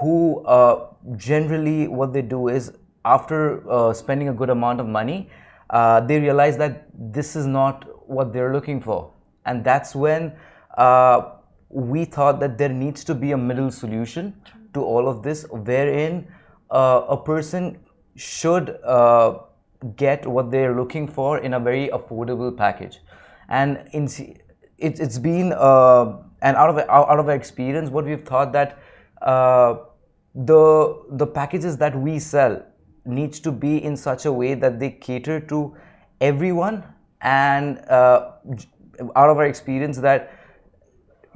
who 0.00 0.44
uh, 0.44 0.88
generally 1.16 1.88
what 1.88 2.12
they 2.12 2.22
do 2.22 2.48
is 2.48 2.72
after 3.04 3.92
spending 3.94 4.28
a 4.28 4.32
good 4.34 4.50
amount 4.50 4.80
of 4.80 4.86
money, 4.86 5.30
they 6.06 6.20
realize 6.20 6.58
that 6.58 6.86
this 6.94 7.34
is 7.34 7.46
not 7.46 7.84
what 8.06 8.32
they're 8.32 8.52
looking 8.52 8.80
for, 8.80 9.12
and 9.46 9.64
that's 9.64 9.94
when 9.94 10.32
uh, 10.76 11.30
we 11.70 12.04
thought 12.04 12.40
that 12.40 12.58
there 12.58 12.68
needs 12.68 13.04
to 13.04 13.14
be 13.14 13.32
a 13.32 13.36
middle 13.36 13.70
solution 13.70 14.34
to 14.74 14.82
all 14.82 15.08
of 15.08 15.22
this, 15.22 15.46
wherein 15.50 16.28
uh, 16.70 17.02
a 17.08 17.16
person 17.16 17.78
should 18.14 18.78
uh, 18.84 19.38
get 19.96 20.26
what 20.26 20.50
they're 20.50 20.74
looking 20.74 21.08
for 21.08 21.38
in 21.38 21.54
a 21.54 21.60
very 21.60 21.88
affordable 21.88 22.54
package, 22.54 23.00
and 23.48 23.88
in 23.92 24.04
it's 24.78 25.00
it's 25.00 25.18
been 25.18 25.52
uh, 25.52 26.18
and 26.42 26.56
out 26.56 26.70
of 26.70 26.78
out 26.78 27.18
of 27.18 27.28
our 27.28 27.34
experience, 27.34 27.88
what 27.90 28.04
we've 28.04 28.24
thought 28.24 28.52
that 28.52 28.78
uh, 29.22 29.76
the 30.34 31.02
the 31.10 31.26
packages 31.26 31.78
that 31.78 31.98
we 31.98 32.18
sell 32.18 32.62
needs 33.06 33.40
to 33.40 33.52
be 33.52 33.82
in 33.82 33.96
such 33.96 34.26
a 34.26 34.32
way 34.32 34.54
that 34.54 34.78
they 34.80 34.90
cater 34.90 35.40
to 35.40 35.74
everyone 36.20 36.82
and 37.20 37.78
uh, 37.88 38.32
out 39.14 39.30
of 39.30 39.38
our 39.38 39.46
experience 39.46 39.98
that 39.98 40.32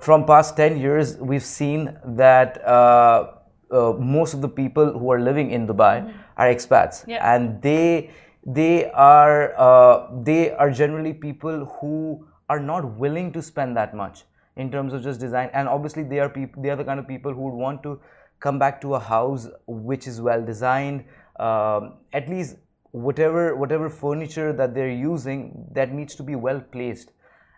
from 0.00 0.24
past 0.24 0.56
10 0.56 0.78
years 0.78 1.16
we've 1.18 1.44
seen 1.44 1.96
that 2.04 2.64
uh, 2.66 3.32
uh, 3.70 3.92
most 3.98 4.34
of 4.34 4.40
the 4.40 4.48
people 4.48 4.98
who 4.98 5.12
are 5.12 5.20
living 5.20 5.50
in 5.50 5.66
dubai 5.66 6.12
are 6.36 6.48
expats. 6.48 7.04
Yeah. 7.06 7.34
and 7.34 7.60
they 7.62 8.10
they 8.46 8.90
are 8.92 9.54
uh, 9.58 10.08
they 10.22 10.50
are 10.52 10.70
generally 10.70 11.12
people 11.12 11.66
who 11.80 12.26
are 12.48 12.58
not 12.58 12.96
willing 12.96 13.32
to 13.32 13.42
spend 13.42 13.76
that 13.76 13.94
much 13.94 14.24
in 14.56 14.70
terms 14.70 14.92
of 14.92 15.02
just 15.02 15.20
design. 15.20 15.50
And 15.52 15.68
obviously 15.68 16.02
they 16.02 16.18
are 16.20 16.28
people 16.28 16.62
they 16.62 16.70
are 16.70 16.76
the 16.76 16.84
kind 16.84 16.98
of 16.98 17.06
people 17.06 17.32
who 17.32 17.42
would 17.42 17.60
want 17.66 17.82
to 17.82 18.00
come 18.40 18.58
back 18.58 18.80
to 18.80 18.94
a 18.94 18.98
house 19.00 19.46
which 19.66 20.06
is 20.06 20.20
well 20.20 20.44
designed. 20.44 21.04
Um, 21.38 21.94
at 22.12 22.28
least 22.28 22.56
whatever 22.90 23.54
whatever 23.56 23.88
furniture 23.88 24.52
that 24.52 24.74
they're 24.74 24.90
using 24.90 25.66
that 25.72 25.92
needs 25.92 26.14
to 26.16 26.22
be 26.22 26.34
well 26.34 26.60
placed 26.60 27.12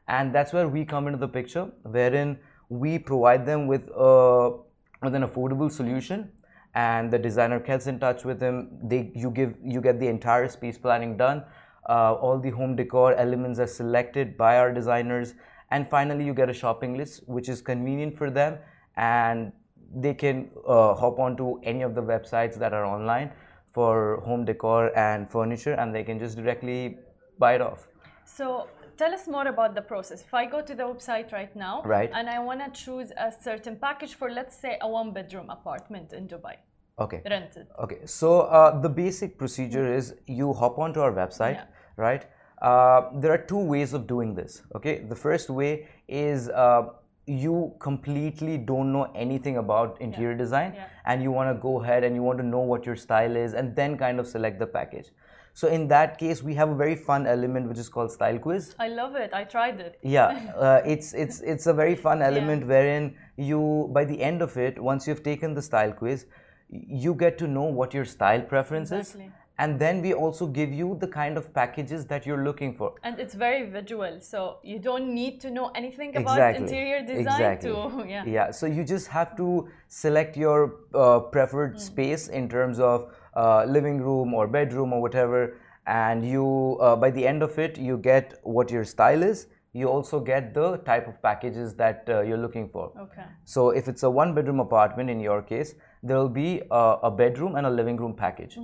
and 0.08 0.34
that's 0.34 0.52
where 0.52 0.68
we 0.68 0.84
come 0.84 1.06
into 1.06 1.18
the 1.18 1.28
picture 1.28 1.70
wherein 1.82 2.38
we 2.68 2.98
provide 2.98 3.46
them 3.46 3.66
with 3.66 3.88
a 3.96 4.58
with 5.02 5.14
an 5.14 5.22
affordable 5.22 5.70
solution. 5.70 6.30
And 6.74 7.12
the 7.12 7.18
designer 7.18 7.60
gets 7.60 7.86
in 7.86 7.98
touch 8.00 8.24
with 8.24 8.40
them 8.40 8.70
they 8.82 9.12
you 9.14 9.30
give 9.30 9.54
you 9.62 9.80
get 9.80 10.00
the 10.00 10.08
entire 10.08 10.48
space 10.48 10.78
planning 10.78 11.16
done. 11.16 11.44
Uh, 11.88 12.14
all 12.14 12.38
the 12.38 12.50
home 12.50 12.76
decor 12.76 13.14
elements 13.14 13.58
are 13.58 13.66
selected 13.66 14.36
by 14.38 14.56
our 14.56 14.72
designers, 14.72 15.34
and 15.70 15.90
finally 15.90 16.24
you 16.24 16.32
get 16.32 16.48
a 16.48 16.54
shopping 16.54 16.96
list, 16.96 17.24
which 17.26 17.48
is 17.48 17.60
convenient 17.60 18.16
for 18.16 18.30
them, 18.30 18.56
and 18.96 19.52
they 19.94 20.14
can 20.14 20.50
uh, 20.66 20.94
hop 20.94 21.18
onto 21.18 21.60
any 21.62 21.82
of 21.82 21.94
the 21.94 22.02
websites 22.02 22.58
that 22.58 22.72
are 22.72 22.86
online 22.86 23.32
for 23.72 24.20
home 24.24 24.44
decor 24.44 24.96
and 24.96 25.30
furniture, 25.30 25.74
and 25.74 25.94
they 25.94 26.04
can 26.04 26.18
just 26.18 26.36
directly 26.36 26.96
buy 27.38 27.54
it 27.54 27.60
off. 27.60 27.88
So 28.24 28.68
tell 29.02 29.14
us 29.18 29.26
more 29.36 29.46
about 29.54 29.74
the 29.78 29.82
process. 29.92 30.20
If 30.28 30.34
I 30.42 30.44
go 30.54 30.60
to 30.70 30.74
the 30.80 30.84
website 30.92 31.32
right 31.38 31.54
now 31.68 31.74
Right. 31.94 32.10
and 32.18 32.28
I 32.36 32.38
want 32.48 32.60
to 32.66 32.68
choose 32.84 33.08
a 33.28 33.32
certain 33.48 33.74
package 33.86 34.14
for, 34.20 34.30
let's 34.38 34.56
say, 34.64 34.72
a 34.86 34.88
one 35.00 35.10
bedroom 35.18 35.48
apartment 35.58 36.12
in 36.18 36.28
Dubai, 36.34 36.54
Okay. 37.04 37.20
rented. 37.34 37.66
Okay, 37.84 38.00
so 38.06 38.28
uh, 38.42 38.80
the 38.86 38.92
basic 39.02 39.36
procedure 39.42 39.86
is 39.98 40.14
you 40.40 40.52
hop 40.62 40.78
onto 40.86 41.00
our 41.06 41.12
website, 41.20 41.58
Yeah. 41.60 42.04
right? 42.08 42.26
Uh, 42.70 43.00
there 43.22 43.32
are 43.36 43.42
two 43.52 43.62
ways 43.74 43.92
of 43.98 44.06
doing 44.14 44.34
this. 44.40 44.62
Okay, 44.80 44.94
the 45.12 45.18
first 45.26 45.50
way 45.60 45.70
is 46.24 46.48
uh, 46.48 46.82
you 47.46 47.56
completely 47.86 48.54
don't 48.70 48.92
know 48.96 49.04
anything 49.24 49.56
about 49.64 50.00
interior 50.06 50.36
design, 50.44 50.70
Yeah. 50.76 50.86
and 51.10 51.22
you 51.26 51.32
want 51.38 51.48
to 51.56 51.56
go 51.68 51.72
ahead 51.82 52.04
and 52.08 52.14
you 52.20 52.22
want 52.28 52.38
to 52.44 52.46
know 52.54 52.62
what 52.72 52.86
your 52.90 52.96
style 53.06 53.36
is, 53.44 53.54
and 53.62 53.74
then 53.80 53.98
kind 54.06 54.20
of 54.24 54.26
select 54.36 54.58
the 54.64 54.70
package. 54.78 55.10
So 55.54 55.68
in 55.68 55.88
that 55.88 56.18
case, 56.18 56.42
we 56.42 56.54
have 56.54 56.70
a 56.70 56.74
very 56.74 56.96
fun 56.96 57.26
element 57.26 57.68
which 57.68 57.78
is 57.78 57.88
called 57.88 58.10
style 58.10 58.38
quiz 58.38 58.74
I 58.78 58.88
love 58.88 59.14
it. 59.16 59.34
I 59.34 59.44
tried 59.44 59.80
it. 59.80 59.98
yeah 60.02 60.52
uh, 60.56 60.80
it's 60.84 61.12
it's 61.14 61.40
it's 61.40 61.66
a 61.66 61.74
very 61.74 61.94
fun 61.94 62.22
element 62.22 62.66
wherein 62.66 63.14
you 63.36 63.90
by 63.92 64.04
the 64.04 64.20
end 64.22 64.42
of 64.42 64.56
it 64.56 64.78
once 64.78 65.06
you've 65.06 65.22
taken 65.22 65.54
the 65.54 65.62
style 65.62 65.92
quiz 65.92 66.26
you 67.04 67.14
get 67.14 67.38
to 67.38 67.46
know 67.46 67.64
what 67.64 67.92
your 67.92 68.04
style 68.04 68.40
preference 68.40 68.92
Exactly. 68.92 69.24
is 69.26 69.30
and 69.58 69.78
then 69.78 70.00
we 70.00 70.14
also 70.14 70.46
give 70.46 70.72
you 70.72 70.96
the 71.00 71.06
kind 71.06 71.36
of 71.36 71.52
packages 71.54 72.06
that 72.06 72.24
you're 72.26 72.42
looking 72.42 72.74
for 72.74 72.94
And 73.02 73.20
it's 73.20 73.34
very 73.34 73.68
visual, 73.70 74.18
so 74.20 74.58
you 74.62 74.78
don't 74.78 75.14
need 75.14 75.40
to 75.42 75.50
know 75.50 75.70
anything 75.74 76.16
about 76.16 76.38
exactly 76.38 76.64
interior 76.64 77.00
design 77.02 77.20
exactly 77.20 77.70
to 77.70 78.08
yeah. 78.14 78.24
yeah 78.24 78.50
so 78.50 78.66
you 78.66 78.84
just 78.84 79.08
have 79.08 79.36
to 79.36 79.68
select 79.88 80.36
your 80.36 80.76
uh, 80.94 81.20
preferred 81.20 81.78
space 81.80 82.28
in 82.28 82.48
terms 82.48 82.80
of 82.80 83.12
uh, 83.34 83.64
living 83.64 83.98
room 84.00 84.34
or 84.34 84.46
bedroom 84.46 84.92
or 84.92 85.00
whatever 85.00 85.56
and 85.86 86.24
you 86.26 86.78
uh, 86.80 86.94
by 86.94 87.10
the 87.10 87.26
end 87.26 87.42
of 87.42 87.58
it 87.58 87.78
you 87.78 87.96
get 87.98 88.38
what 88.42 88.70
your 88.70 88.84
style 88.84 89.22
is 89.22 89.46
you 89.74 89.88
also 89.88 90.20
get 90.20 90.52
the 90.54 90.76
type 90.78 91.08
of 91.08 91.20
packages 91.22 91.74
that 91.74 92.04
uh, 92.08 92.20
you're 92.20 92.38
looking 92.38 92.68
for 92.68 92.92
Okay. 93.00 93.24
So 93.44 93.70
if 93.70 93.88
it's 93.88 94.02
a 94.02 94.10
one 94.10 94.34
bedroom 94.34 94.60
apartment 94.60 95.08
in 95.10 95.18
your 95.18 95.42
case, 95.42 95.74
there 96.02 96.18
will 96.18 96.28
be 96.28 96.62
a, 96.70 96.96
a 97.04 97.10
bedroom 97.10 97.56
and 97.56 97.66
a 97.66 97.70
living 97.70 97.96
room 97.96 98.14
package. 98.14 98.58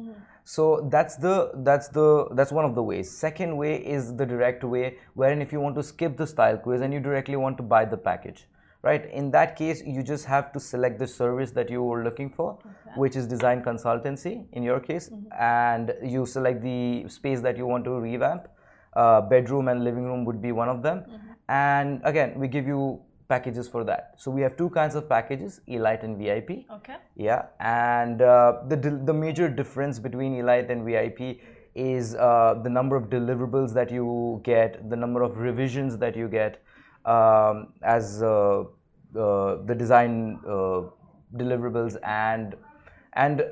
So 0.45 0.89
that's 0.91 1.17
the 1.17 1.51
that's 1.57 1.89
the 1.89 2.29
that's 2.33 2.53
one 2.53 2.65
of 2.65 2.75
the 2.75 2.83
ways. 2.83 3.11
Second 3.11 3.57
way 3.57 3.77
is 3.77 4.17
the 4.17 4.27
direct 4.27 4.65
way, 4.65 4.97
wherein 5.15 5.43
if 5.43 5.53
you 5.53 5.61
want 5.61 5.75
to 5.77 5.83
skip 5.83 6.17
the 6.17 6.27
style 6.27 6.57
quiz 6.57 6.81
and 6.81 6.93
you 6.93 7.01
directly 7.01 7.37
want 7.37 7.57
to 7.59 7.63
buy 7.63 7.85
the 7.85 7.97
package, 7.97 8.47
right? 8.89 9.09
In 9.23 9.31
that 9.37 9.57
case, 9.57 9.83
you 9.95 10.03
just 10.03 10.25
have 10.35 10.53
to 10.53 10.61
select 10.61 10.99
the 10.99 11.07
service 11.07 11.51
that 11.59 11.71
you 11.71 11.83
were 11.83 12.03
looking 12.05 12.31
for, 12.39 12.59
which 12.97 13.17
is 13.17 13.27
design 13.35 13.63
consultancy 13.63 14.35
in 14.53 14.63
your 14.71 14.81
case, 14.81 15.11
and 15.39 15.93
you 16.15 16.27
select 16.37 16.63
the 16.63 17.09
space 17.09 17.43
that 17.49 17.57
you 17.57 17.67
want 17.73 17.85
to 17.91 17.99
revamp. 18.07 18.49
Uh, 18.95 19.21
bedroom 19.21 19.69
and 19.69 19.85
living 19.85 20.05
room 20.11 20.25
would 20.25 20.41
be 20.47 20.51
one 20.61 20.69
of 20.69 20.83
them, 20.83 21.05
and 21.49 22.01
again, 22.05 22.33
we 22.45 22.49
give 22.49 22.67
you 22.67 22.81
packages 23.29 23.69
for 23.69 23.85
that. 23.85 24.15
So 24.17 24.31
we 24.31 24.41
have 24.47 24.57
two 24.57 24.71
kinds 24.71 24.95
of 25.01 25.09
packages, 25.09 25.61
Elite 25.67 26.03
and 26.03 26.17
VIP. 26.19 26.51
Okay. 26.79 26.97
Yeah, 27.15 27.43
and 27.61 28.23
uh, 28.23 28.63
the 28.69 28.77
the 29.11 29.15
major 29.15 29.49
difference 29.61 30.01
between 30.09 30.39
Elite 30.41 30.71
and 30.77 30.85
VIP 30.85 31.41
is 31.75 32.15
uh, 32.15 32.55
the 32.65 32.71
number 32.71 32.97
of 32.97 33.05
deliverables 33.11 33.75
that 33.75 33.91
you 33.99 34.41
get, 34.43 34.91
the 34.91 34.97
number 34.97 35.23
of 35.23 35.37
revisions 35.37 35.99
that 35.99 36.17
you 36.17 36.29
get 36.29 36.61
um, 37.05 37.69
as 37.83 38.23
uh, 38.23 38.65
the 39.13 39.75
design 39.75 40.39
uh, 40.47 40.83
deliverables, 41.37 41.97
and 42.03 42.55
and 43.15 43.43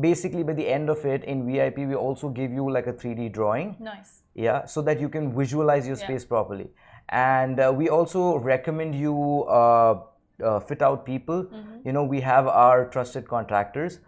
basically 0.00 0.42
by 0.42 0.52
the 0.52 0.66
end 0.66 0.88
of 0.88 1.04
it 1.04 1.24
in 1.24 1.46
VIP 1.46 1.78
we 1.78 1.94
also 1.94 2.28
give 2.28 2.52
you 2.52 2.70
like 2.70 2.86
a 2.86 2.92
3D 2.92 3.32
drawing. 3.32 3.76
Nice. 3.80 4.22
yeah 4.34 4.64
so 4.64 4.82
that 4.82 5.00
you 5.00 5.08
can 5.08 5.34
visualize 5.36 5.86
your 5.86 5.96
space 5.96 6.24
properly. 6.24 6.70
And 7.08 7.60
uh, 7.60 7.72
we 7.76 7.88
also 7.88 8.36
recommend 8.38 8.94
you 8.94 9.44
uh, 9.44 10.00
uh, 10.42 10.60
fit 10.60 10.82
out 10.82 11.04
people. 11.04 11.46
You 11.84 11.92
know 11.92 12.04
we 12.04 12.20
have 12.20 12.46
our 12.46 12.86
trusted 12.86 13.28
contractors 13.28 13.98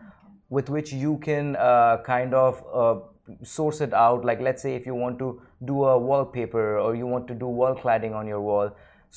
with 0.49 0.71
which 0.71 0.93
you 0.93 1.19
can 1.19 1.57
uh, 1.57 1.99
kind 2.07 2.35
of 2.35 2.65
uh, 2.73 3.01
source 3.43 3.81
it 3.81 3.93
out. 3.93 4.25
Like 4.25 4.41
let's 4.41 4.63
say 4.63 4.75
if 4.75 4.87
you 4.87 4.95
want 4.95 5.19
to 5.19 5.43
do 5.65 5.85
a 5.85 5.99
wallpaper 5.99 6.79
or 6.79 6.95
you 6.95 7.07
want 7.07 7.27
to 7.29 7.35
do 7.35 7.47
wall 7.47 7.75
cladding 7.75 8.15
on 8.15 8.27
your 8.27 8.41
wall 8.41 8.71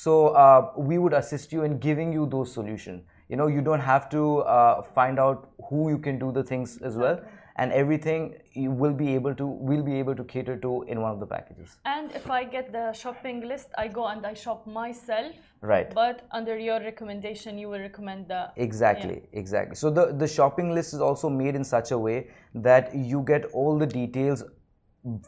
so 0.04 0.28
uh, 0.28 0.72
we 0.90 0.98
would 1.04 1.14
assist 1.20 1.52
you 1.58 1.62
in 1.68 1.78
giving 1.86 2.12
you 2.18 2.26
those 2.34 2.52
solutions 2.58 3.18
you 3.28 3.36
know 3.36 3.46
you 3.46 3.60
don't 3.60 3.80
have 3.80 4.08
to 4.10 4.38
uh, 4.38 4.82
find 4.82 5.18
out 5.18 5.50
who 5.68 5.90
you 5.90 5.98
can 5.98 6.18
do 6.18 6.32
the 6.32 6.42
things 6.42 6.78
as 6.82 6.96
well. 6.96 7.20
And 7.60 7.72
everything 7.72 8.34
you 8.52 8.70
will 8.70 8.92
be 8.92 9.12
able 9.16 9.34
to 9.34 9.44
will 9.44 9.82
be 9.82 9.98
able 9.98 10.14
to 10.14 10.22
cater 10.22 10.56
to 10.58 10.84
in 10.84 11.00
one 11.00 11.10
of 11.10 11.18
the 11.18 11.26
packages. 11.26 11.76
And 11.84 12.12
if 12.12 12.30
I 12.30 12.44
get 12.44 12.70
the 12.72 12.92
shopping 12.92 13.40
list, 13.48 13.70
I 13.76 13.88
go 13.88 14.06
and 14.06 14.24
I 14.24 14.34
shop 14.34 14.64
myself. 14.66 15.32
right. 15.60 15.92
But 15.92 16.20
under 16.30 16.56
your 16.56 16.78
recommendation, 16.78 17.58
you 17.58 17.68
will 17.68 17.80
recommend 17.80 18.28
the 18.28 18.52
exactly. 18.56 19.22
exactly. 19.32 19.74
So 19.74 19.90
the 19.90 20.06
the 20.12 20.28
shopping 20.28 20.72
list 20.72 20.94
is 20.94 21.00
also 21.00 21.28
made 21.28 21.56
in 21.56 21.64
such 21.64 21.90
a 21.90 21.98
way 21.98 22.28
that 22.68 22.94
you 22.94 23.24
get 23.32 23.46
all 23.46 23.76
the 23.76 23.90
details 23.96 24.44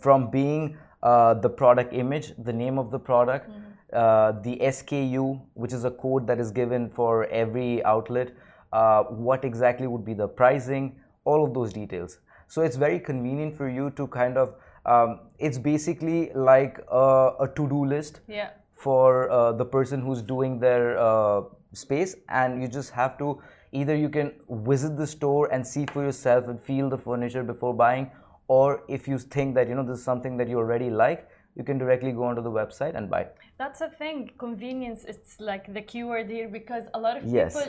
from 0.01 0.31
being 0.31 0.77
uh, 1.03 1.35
the 1.35 1.51
product 1.51 1.93
image 1.95 2.33
the 2.39 2.53
name 2.53 2.79
of 2.79 2.91
the 2.91 2.99
product 2.99 3.51
uh, 3.93 4.33
the 4.43 4.57
sku 4.63 5.41
which 5.55 5.73
is 5.73 5.85
a 5.85 5.91
code 5.91 6.27
that 6.27 6.39
is 6.39 6.51
given 6.51 6.89
for 6.89 7.27
every 7.27 7.85
outlet 7.85 8.33
uh, 8.73 9.03
what 9.05 9.45
exactly 9.45 9.87
would 9.87 10.05
be 10.05 10.15
the 10.15 10.29
pricing 10.29 10.95
all 11.25 11.45
of 11.45 11.55
those 11.55 11.73
details 11.73 12.19
so 12.47 12.63
it's 12.63 12.77
very 12.77 12.99
convenient 12.99 13.57
for 13.57 13.69
you 13.69 13.91
to 13.91 14.07
kind 14.09 14.37
of 14.37 14.55
um, 14.87 15.21
it's 15.39 15.59
basically 15.59 16.31
like 16.35 16.79
a, 16.91 17.33
a 17.41 17.49
to-do 17.55 17.85
list 17.85 18.21
yeah. 18.29 18.51
for 18.75 19.31
uh, 19.31 19.53
the 19.53 19.65
person 19.65 20.01
who's 20.01 20.23
doing 20.23 20.59
their 20.59 20.99
uh, 20.99 21.43
space 21.73 22.17
and 22.29 22.63
you 22.63 22.69
just 22.69 22.91
have 22.91 23.19
to 23.19 23.41
either 23.73 23.95
you 23.95 24.09
can 24.09 24.33
visit 24.51 24.97
the 24.97 25.07
store 25.07 25.53
and 25.53 25.67
see 25.67 25.87
for 25.87 26.03
yourself 26.03 26.49
and 26.49 26.61
feel 26.61 26.89
the 26.89 26.99
furniture 26.99 27.43
before 27.43 27.75
buying 27.75 28.11
or 28.49 28.83
if 28.89 29.07
you 29.07 29.19
think 29.19 29.55
that 29.55 29.69
you 29.69 29.75
know 29.75 29.85
this 29.85 29.99
is 29.99 30.05
something 30.05 30.37
that 30.37 30.49
you 30.49 30.59
already 30.59 30.91
like 30.91 31.29
you 31.61 31.65
can 31.71 31.79
directly 31.85 32.13
go 32.19 32.25
onto 32.31 32.43
the 32.49 32.55
website 32.61 32.95
and 32.99 33.11
buy 33.15 33.23
That's 33.63 33.81
a 33.89 33.91
thing. 34.01 34.19
Convenience, 34.47 35.01
it's 35.13 35.33
like 35.51 35.65
the 35.79 35.83
keyword 35.91 36.31
here 36.37 36.49
because 36.61 36.85
a 36.99 37.01
lot 37.07 37.15
of 37.19 37.25
Yes. 37.39 37.53
people 37.55 37.69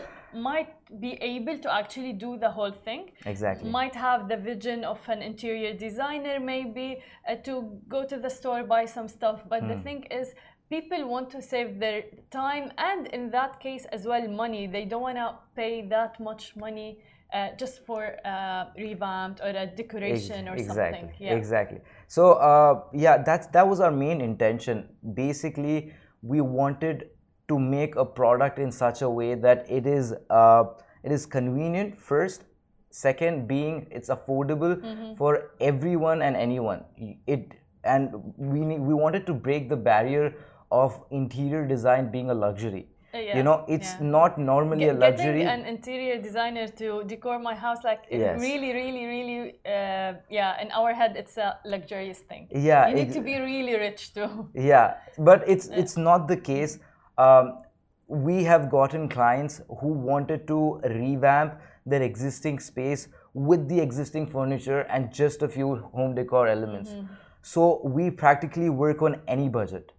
might 0.50 0.72
be 1.06 1.12
able 1.34 1.58
to 1.66 1.70
actually 1.80 2.14
do 2.26 2.30
the 2.46 2.52
whole 2.58 2.76
thing. 2.88 3.02
exactly 3.34 3.70
Might 3.80 3.96
have 4.08 4.22
the 4.32 4.38
vision 4.52 4.86
of 4.94 5.00
an 5.16 5.22
interior 5.32 5.74
designer, 5.88 6.36
maybe 6.54 6.88
uh, 7.30 7.36
to 7.48 7.54
go 7.96 8.00
to 8.14 8.18
the 8.26 8.32
store 8.38 8.64
buy 8.76 8.84
some 8.98 9.10
stuff. 9.18 9.38
But 9.54 9.62
Hmm. 9.64 9.72
the 9.74 9.78
thing 9.88 10.00
is, 10.22 10.28
people 10.76 11.02
want 11.14 11.28
to 11.36 11.40
save 11.54 11.70
their 11.84 12.00
time 12.42 12.66
and, 12.90 13.02
in 13.18 13.24
that 13.38 13.54
case, 13.68 13.84
as 13.96 14.02
well, 14.12 14.26
money. 14.44 14.64
They 14.78 14.86
don't 14.92 15.06
want 15.10 15.20
to 15.26 15.30
pay 15.62 15.74
that 15.96 16.14
much 16.30 16.44
money. 16.66 16.90
Uh, 17.34 17.56
just 17.56 17.86
for 17.86 18.18
uh, 18.26 18.66
revamped 18.78 19.40
or 19.40 19.50
a 19.50 19.66
decoration 19.66 20.50
or 20.50 20.56
exactly 20.56 21.00
something. 21.00 21.14
Yeah. 21.18 21.36
exactly 21.36 21.80
so 22.08 22.34
uh, 22.34 22.84
yeah 22.94 23.18
that's 23.30 23.48
that 23.56 23.66
was 23.66 23.80
our 23.80 23.90
main 23.92 24.20
intention 24.20 24.90
basically 25.14 25.94
we 26.22 26.42
wanted 26.42 27.10
to 27.48 27.58
make 27.58 27.96
a 27.96 28.04
product 28.04 28.60
in 28.60 28.70
such 28.70 29.02
a 29.02 29.10
way 29.10 29.36
that 29.36 29.66
it 29.70 29.88
is 29.88 30.14
uh, 30.30 30.66
it 31.04 31.12
is 31.14 31.26
convenient 31.26 31.98
first 32.02 32.44
second 32.90 33.48
being 33.48 33.88
it's 33.92 34.10
affordable 34.10 34.76
Mm-hmm. 34.82 35.16
for 35.16 35.52
everyone 35.62 36.22
and 36.22 36.36
anyone 36.36 36.84
it 37.28 37.54
and 37.84 38.12
we 38.38 38.60
we 38.90 38.94
wanted 38.94 39.26
to 39.26 39.34
break 39.34 39.70
the 39.70 39.78
barrier 39.78 40.34
of 40.70 41.00
interior 41.12 41.66
design 41.66 42.12
being 42.12 42.30
a 42.30 42.34
luxury 42.34 42.88
yeah, 43.14 43.38
you 43.38 43.44
know 43.44 43.66
it's 43.68 43.94
yeah. 44.00 44.08
not 44.18 44.38
normally 44.38 44.86
Get- 44.86 44.96
a 44.96 45.00
luxury 45.00 45.44
an 45.44 45.66
interior 45.66 46.22
designer 46.22 46.68
to 46.68 47.04
decor 47.04 47.40
my 47.40 47.56
house, 47.56 47.84
like 47.84 48.04
Yes. 48.10 48.40
really, 48.40 48.74
really, 48.74 49.06
really, 49.06 49.56
uh, 49.66 50.14
yeah. 50.30 50.62
In 50.62 50.72
our 50.72 50.94
head, 50.94 51.16
it's 51.18 51.38
a 51.38 51.58
luxurious 51.66 52.20
thing. 52.20 52.48
Yeah, 52.52 52.88
you 52.88 52.96
need 52.96 53.08
ex- 53.08 53.16
to 53.16 53.22
be 53.22 53.40
really 53.40 53.76
rich 53.76 54.14
too. 54.14 54.30
yeah 54.54 54.96
but 55.18 55.44
it's 55.48 55.68
it's 55.68 55.98
not 55.98 56.28
the 56.28 56.38
case 56.38 56.80
um, 57.18 57.60
we 58.08 58.44
have 58.44 58.70
gotten 58.70 59.08
clients 59.10 59.62
who 59.80 59.88
wanted 59.88 60.48
to 60.48 60.80
revamp 60.86 61.60
their 61.86 62.02
existing 62.02 62.60
space 62.60 63.08
with 63.34 63.68
the 63.70 63.80
existing 63.80 64.28
furniture 64.28 64.82
and 64.82 65.12
just 65.14 65.42
a 65.42 65.48
few 65.48 65.76
home 65.94 66.16
decor 66.16 66.48
elements 66.48 66.96
so 67.42 67.82
we 67.84 68.10
practically 68.10 68.70
work 68.70 69.02
on 69.02 69.20
any 69.28 69.48
budget 69.50 69.94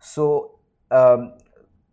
so 0.00 0.58
um, 0.90 1.32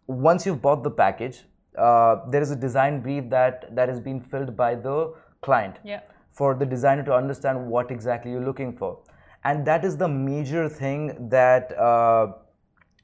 once 0.08 0.46
you've 0.46 0.62
bought 0.62 0.84
the 0.84 0.92
package 0.92 1.44
uh, 1.78 2.16
there 2.30 2.42
is 2.42 2.52
a 2.52 2.56
design 2.56 3.02
brief 3.02 3.30
that 3.30 3.74
that 3.76 3.90
has 3.90 4.00
been 4.00 4.20
filled 4.20 4.56
by 4.58 4.76
the 4.76 5.14
client 5.42 5.78
Yeah. 5.84 6.02
for 6.32 6.54
the 6.56 6.66
designer 6.66 7.04
to 7.04 7.14
understand 7.14 7.68
what 7.68 7.92
exactly 7.92 8.32
you're 8.32 8.46
looking 8.46 8.76
for 8.78 9.00
and 9.44 9.66
that 9.66 9.86
is 9.86 9.98
the 9.98 10.08
major 10.08 10.68
thing 10.70 11.30
that 11.30 11.72
uh, 11.78 12.34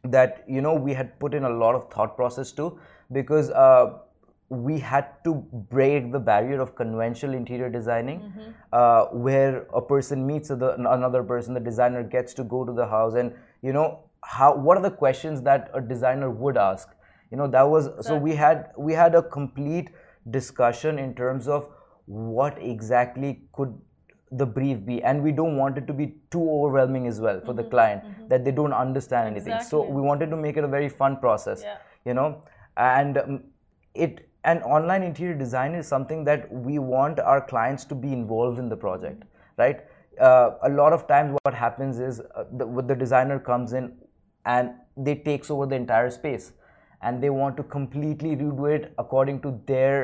that 0.04 0.44
you 0.48 0.62
know 0.62 0.74
we 0.74 0.94
had 0.94 1.20
put 1.20 1.34
in 1.34 1.44
a 1.44 1.50
lot 1.50 1.76
of 1.76 1.90
thought 1.92 2.16
process 2.16 2.52
to 2.54 2.78
because 3.12 3.50
uh, 3.52 4.00
we 4.50 4.80
had 4.80 5.08
to 5.24 5.34
break 5.70 6.12
the 6.12 6.20
barrier 6.20 6.62
of 6.62 6.76
conventional 6.76 7.34
interior 7.36 7.70
designing 7.70 8.22
uh, 8.72 9.06
where 9.08 9.66
a 9.74 9.82
person 9.82 10.26
meets 10.26 10.50
the, 10.50 10.76
another 10.92 11.24
person 11.24 11.54
the 11.54 11.60
designer 11.60 12.04
gets 12.04 12.34
to 12.34 12.44
go 12.44 12.64
to 12.64 12.72
the 12.72 12.86
house 12.88 13.16
and 13.16 13.34
you 13.62 13.74
know 13.74 14.00
how 14.24 14.56
what 14.56 14.78
are 14.78 14.84
the 14.84 14.92
questions 14.92 15.42
that 15.44 15.70
a 15.74 15.82
designer 15.82 16.30
would 16.30 16.58
ask? 16.58 16.90
You 17.32 17.38
know 17.38 17.48
that 17.48 17.64
was 17.70 17.90
so 18.06 18.18
we 18.18 18.36
had 18.36 18.72
we 18.78 18.94
had 18.94 19.16
a 19.16 19.22
complete 19.22 19.90
discussion 20.30 21.00
in 21.00 21.14
terms 21.16 21.48
of 21.48 21.70
what 22.06 22.58
exactly 22.62 23.42
could 23.54 23.78
the 24.32 24.46
brief 24.46 24.86
be 24.86 25.02
and 25.04 25.24
we 25.24 25.32
don't 25.32 25.56
want 25.56 25.78
it 25.78 25.88
to 25.88 25.94
be 25.94 26.16
too 26.32 26.50
overwhelming 26.52 27.08
as 27.08 27.20
well 27.22 27.40
for 27.46 27.54
the 27.54 27.64
client 27.64 28.04
that 28.30 28.44
they 28.44 28.52
don't 28.52 28.74
understand 28.74 29.28
anything. 29.28 29.60
So 29.62 29.84
we 29.90 30.02
wanted 30.02 30.30
to 30.30 30.36
make 30.38 30.58
it 30.58 30.64
a 30.66 30.68
very 30.68 30.90
fun 30.90 31.18
process 31.18 31.62
Yeah. 31.64 31.78
you 32.06 32.14
know 32.14 32.44
and 32.76 33.18
um, 33.18 33.44
it 33.94 34.30
and 34.44 34.62
online 34.64 35.04
interior 35.04 35.34
design 35.34 35.76
is 35.76 35.88
something 35.88 36.24
that 36.26 36.52
we 36.52 36.78
want 36.80 37.20
our 37.20 37.42
clients 37.42 37.86
to 37.86 37.96
be 37.96 38.12
involved 38.14 38.60
in 38.60 38.70
the 38.70 38.76
project 38.78 39.24
right? 39.58 39.82
Uh, 40.20 40.52
a 40.64 40.70
lot 40.70 40.94
of 40.94 41.08
times 41.08 41.38
what 41.44 41.54
happens 41.54 42.00
is 42.00 42.20
uh, 42.20 42.44
the, 42.52 42.66
the 42.84 42.96
designer 42.96 43.40
comes 43.40 43.74
in 43.74 43.94
and 44.56 44.72
they 45.08 45.16
takes 45.30 45.52
over 45.56 45.66
the 45.74 45.76
entire 45.84 46.10
space 46.20 46.52
and 47.02 47.24
they 47.24 47.30
want 47.30 47.58
to 47.62 47.64
completely 47.78 48.36
redo 48.44 48.70
it 48.76 48.94
according 49.06 49.42
to 49.46 49.52
their 49.72 49.96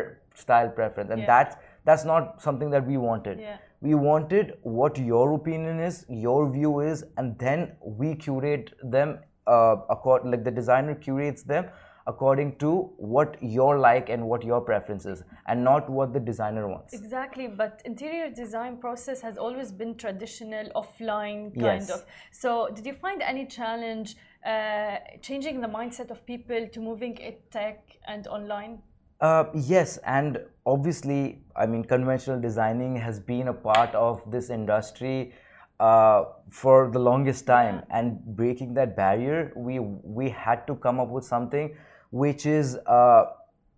style 0.46 0.70
preference 0.80 1.12
and 1.16 1.22
Yeah. 1.22 1.32
that's 1.34 1.56
that's 1.90 2.06
not 2.10 2.42
something 2.48 2.70
that 2.76 2.86
we 2.92 2.98
wanted 3.06 3.40
Yeah. 3.46 3.58
we 3.88 3.96
wanted 4.08 4.52
what 4.80 5.00
your 5.12 5.24
opinion 5.38 5.80
is 5.88 6.06
your 6.26 6.42
view 6.58 6.74
is 6.92 7.06
and 7.18 7.38
then 7.46 7.66
we 8.04 8.16
curate 8.26 8.70
them 8.98 9.18
uh, 9.46 9.76
accord, 9.90 10.26
like 10.34 10.44
the 10.44 10.52
designer 10.60 10.96
curates 10.96 11.44
them 11.44 11.66
according 12.08 12.56
to 12.58 12.92
what 12.98 13.38
your 13.42 13.80
like 13.80 14.10
and 14.10 14.26
what 14.28 14.44
your 14.44 14.60
preference 14.62 15.06
is 15.06 15.24
and 15.48 15.64
not 15.64 15.90
what 15.90 16.14
the 16.14 16.20
designer 16.20 16.68
wants 16.68 16.94
Exactly, 16.94 17.48
but 17.48 17.82
interior 17.86 18.30
design 18.30 18.78
process 18.78 19.22
has 19.22 19.38
always 19.38 19.72
been 19.72 19.96
traditional, 19.96 20.70
offline 20.76 21.58
kind 21.60 21.88
Yes. 21.88 21.90
of. 21.90 22.06
So, 22.32 22.70
did 22.74 22.86
you 22.86 22.94
find 22.94 23.22
any 23.22 23.46
challenge 23.46 24.16
uh, 24.46 24.98
changing 25.22 25.62
the 25.62 25.68
mindset 25.68 26.12
of 26.12 26.26
people 26.26 26.68
to 26.68 26.80
moving 26.82 27.18
it 27.18 27.50
tech 27.52 27.98
and 28.08 28.28
online? 28.28 28.82
Uh, 29.22 29.46
yes, 29.54 29.98
and 30.06 30.40
obviously, 30.66 31.44
I 31.56 31.66
mean, 31.66 31.86
conventional 31.86 32.42
designing 32.42 32.98
has 32.98 33.20
been 33.20 33.48
a 33.48 33.54
part 33.54 33.96
of 33.96 34.30
this 34.30 34.50
industry 34.50 35.34
uh, 35.80 36.26
for 36.50 36.90
the 36.92 37.00
longest 37.00 37.46
time, 37.46 37.84
and 37.90 38.20
breaking 38.36 38.74
that 38.74 38.96
barrier, 38.98 39.54
we 39.56 39.80
we 39.80 40.30
had 40.30 40.68
to 40.68 40.76
come 40.76 41.00
up 41.00 41.10
with 41.10 41.26
something 41.26 41.76
which 42.22 42.46
is 42.46 42.76
uh, 42.86 43.26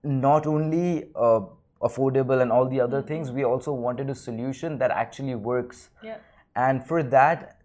not 0.03 0.45
only 0.45 1.09
uh, 1.15 1.39
affordable 1.81 2.41
and 2.41 2.51
all 2.51 2.67
the 2.67 2.81
other 2.81 3.01
things. 3.01 3.31
We 3.31 3.45
also 3.45 3.71
wanted 3.71 4.09
a 4.09 4.15
solution 4.15 4.77
that 4.79 4.91
actually 4.91 5.35
works 5.35 5.89
Yeah. 6.03 6.17
and 6.55 6.85
for 6.89 7.01
that 7.03 7.61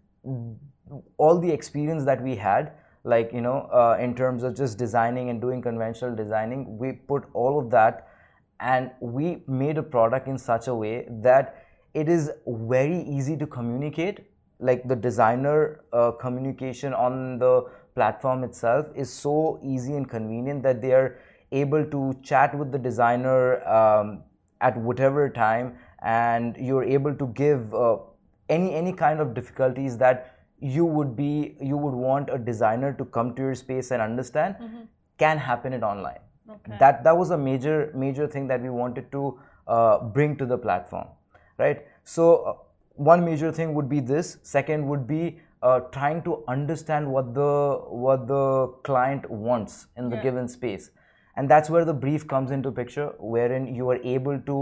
all 1.17 1.39
the 1.39 1.51
experience 1.51 2.05
that 2.05 2.21
we 2.21 2.35
had 2.35 2.71
like 3.03 3.31
you 3.33 3.41
know 3.41 3.59
uh, 3.81 3.97
in 3.99 4.15
terms 4.15 4.43
of 4.43 4.55
just 4.55 4.77
designing 4.77 5.29
and 5.29 5.41
doing 5.41 5.61
conventional 5.61 6.15
designing 6.15 6.65
we 6.77 6.91
put 7.11 7.23
all 7.33 7.59
of 7.59 7.69
that 7.71 8.07
and 8.59 8.91
we 8.99 9.43
made 9.47 9.77
a 9.77 9.83
product 9.95 10.27
in 10.27 10.37
such 10.37 10.67
a 10.67 10.75
way 10.75 11.07
that 11.09 11.65
it 11.93 12.09
is 12.17 12.29
very 12.47 13.01
easy 13.03 13.37
to 13.37 13.47
communicate 13.47 14.19
like 14.59 14.87
the 14.87 14.95
designer 14.95 15.83
uh, 15.93 16.11
communication 16.11 16.93
on 16.93 17.39
the 17.39 17.53
platform 17.95 18.43
itself 18.43 18.87
is 18.95 19.11
so 19.11 19.59
easy 19.63 19.95
and 19.95 20.09
convenient 20.09 20.63
that 20.63 20.81
they 20.81 20.93
are 20.93 21.19
able 21.51 21.85
to 21.85 22.15
chat 22.23 22.57
with 22.57 22.71
the 22.71 22.77
designer 22.77 23.65
um, 23.67 24.23
at 24.61 24.77
whatever 24.77 25.29
time 25.29 25.75
and 26.01 26.55
you're 26.57 26.83
able 26.83 27.13
to 27.13 27.27
give 27.27 27.73
uh, 27.73 27.97
any 28.49 28.73
any 28.73 28.93
kind 28.93 29.19
of 29.19 29.33
difficulties 29.33 29.97
that 29.97 30.39
you 30.59 30.85
would 30.85 31.15
be 31.15 31.55
you 31.61 31.77
would 31.77 31.93
want 31.93 32.29
a 32.31 32.37
designer 32.37 32.93
to 32.93 33.05
come 33.05 33.33
to 33.35 33.41
your 33.41 33.55
space 33.55 33.91
and 33.91 34.01
understand 34.01 34.55
can 35.17 35.37
happen 35.37 35.73
it 35.73 35.83
online. 35.83 36.19
Okay. 36.49 36.77
that 36.79 37.03
that 37.03 37.17
was 37.17 37.31
a 37.31 37.37
major 37.37 37.91
major 37.95 38.27
thing 38.27 38.47
that 38.47 38.61
we 38.61 38.69
wanted 38.69 39.11
to 39.11 39.39
uh, 39.67 39.99
bring 39.99 40.35
to 40.35 40.45
the 40.45 40.57
platform 40.57 41.07
right? 41.61 41.85
So 42.03 42.25
uh, 42.35 42.53
one 42.95 43.23
major 43.25 43.51
thing 43.51 43.73
would 43.73 43.89
be 43.89 43.99
this. 43.99 44.37
Second 44.41 44.87
would 44.87 45.07
be 45.07 45.39
uh, 45.61 45.79
trying 45.95 46.21
to 46.23 46.43
understand 46.47 47.11
what 47.11 47.33
the 47.33 47.79
what 48.05 48.27
the 48.27 48.67
client 48.83 49.29
wants 49.29 49.87
in 49.97 50.09
the 50.09 50.15
Yeah. 50.15 50.23
given 50.23 50.47
space. 50.47 50.91
And 51.35 51.49
that's 51.49 51.69
where 51.69 51.85
the 51.85 51.93
brief 52.05 52.27
comes 52.27 52.51
into 52.51 52.71
picture 52.71 53.09
wherein 53.19 53.67
you 53.75 53.89
are 53.89 53.99
able 54.15 54.39
to 54.47 54.55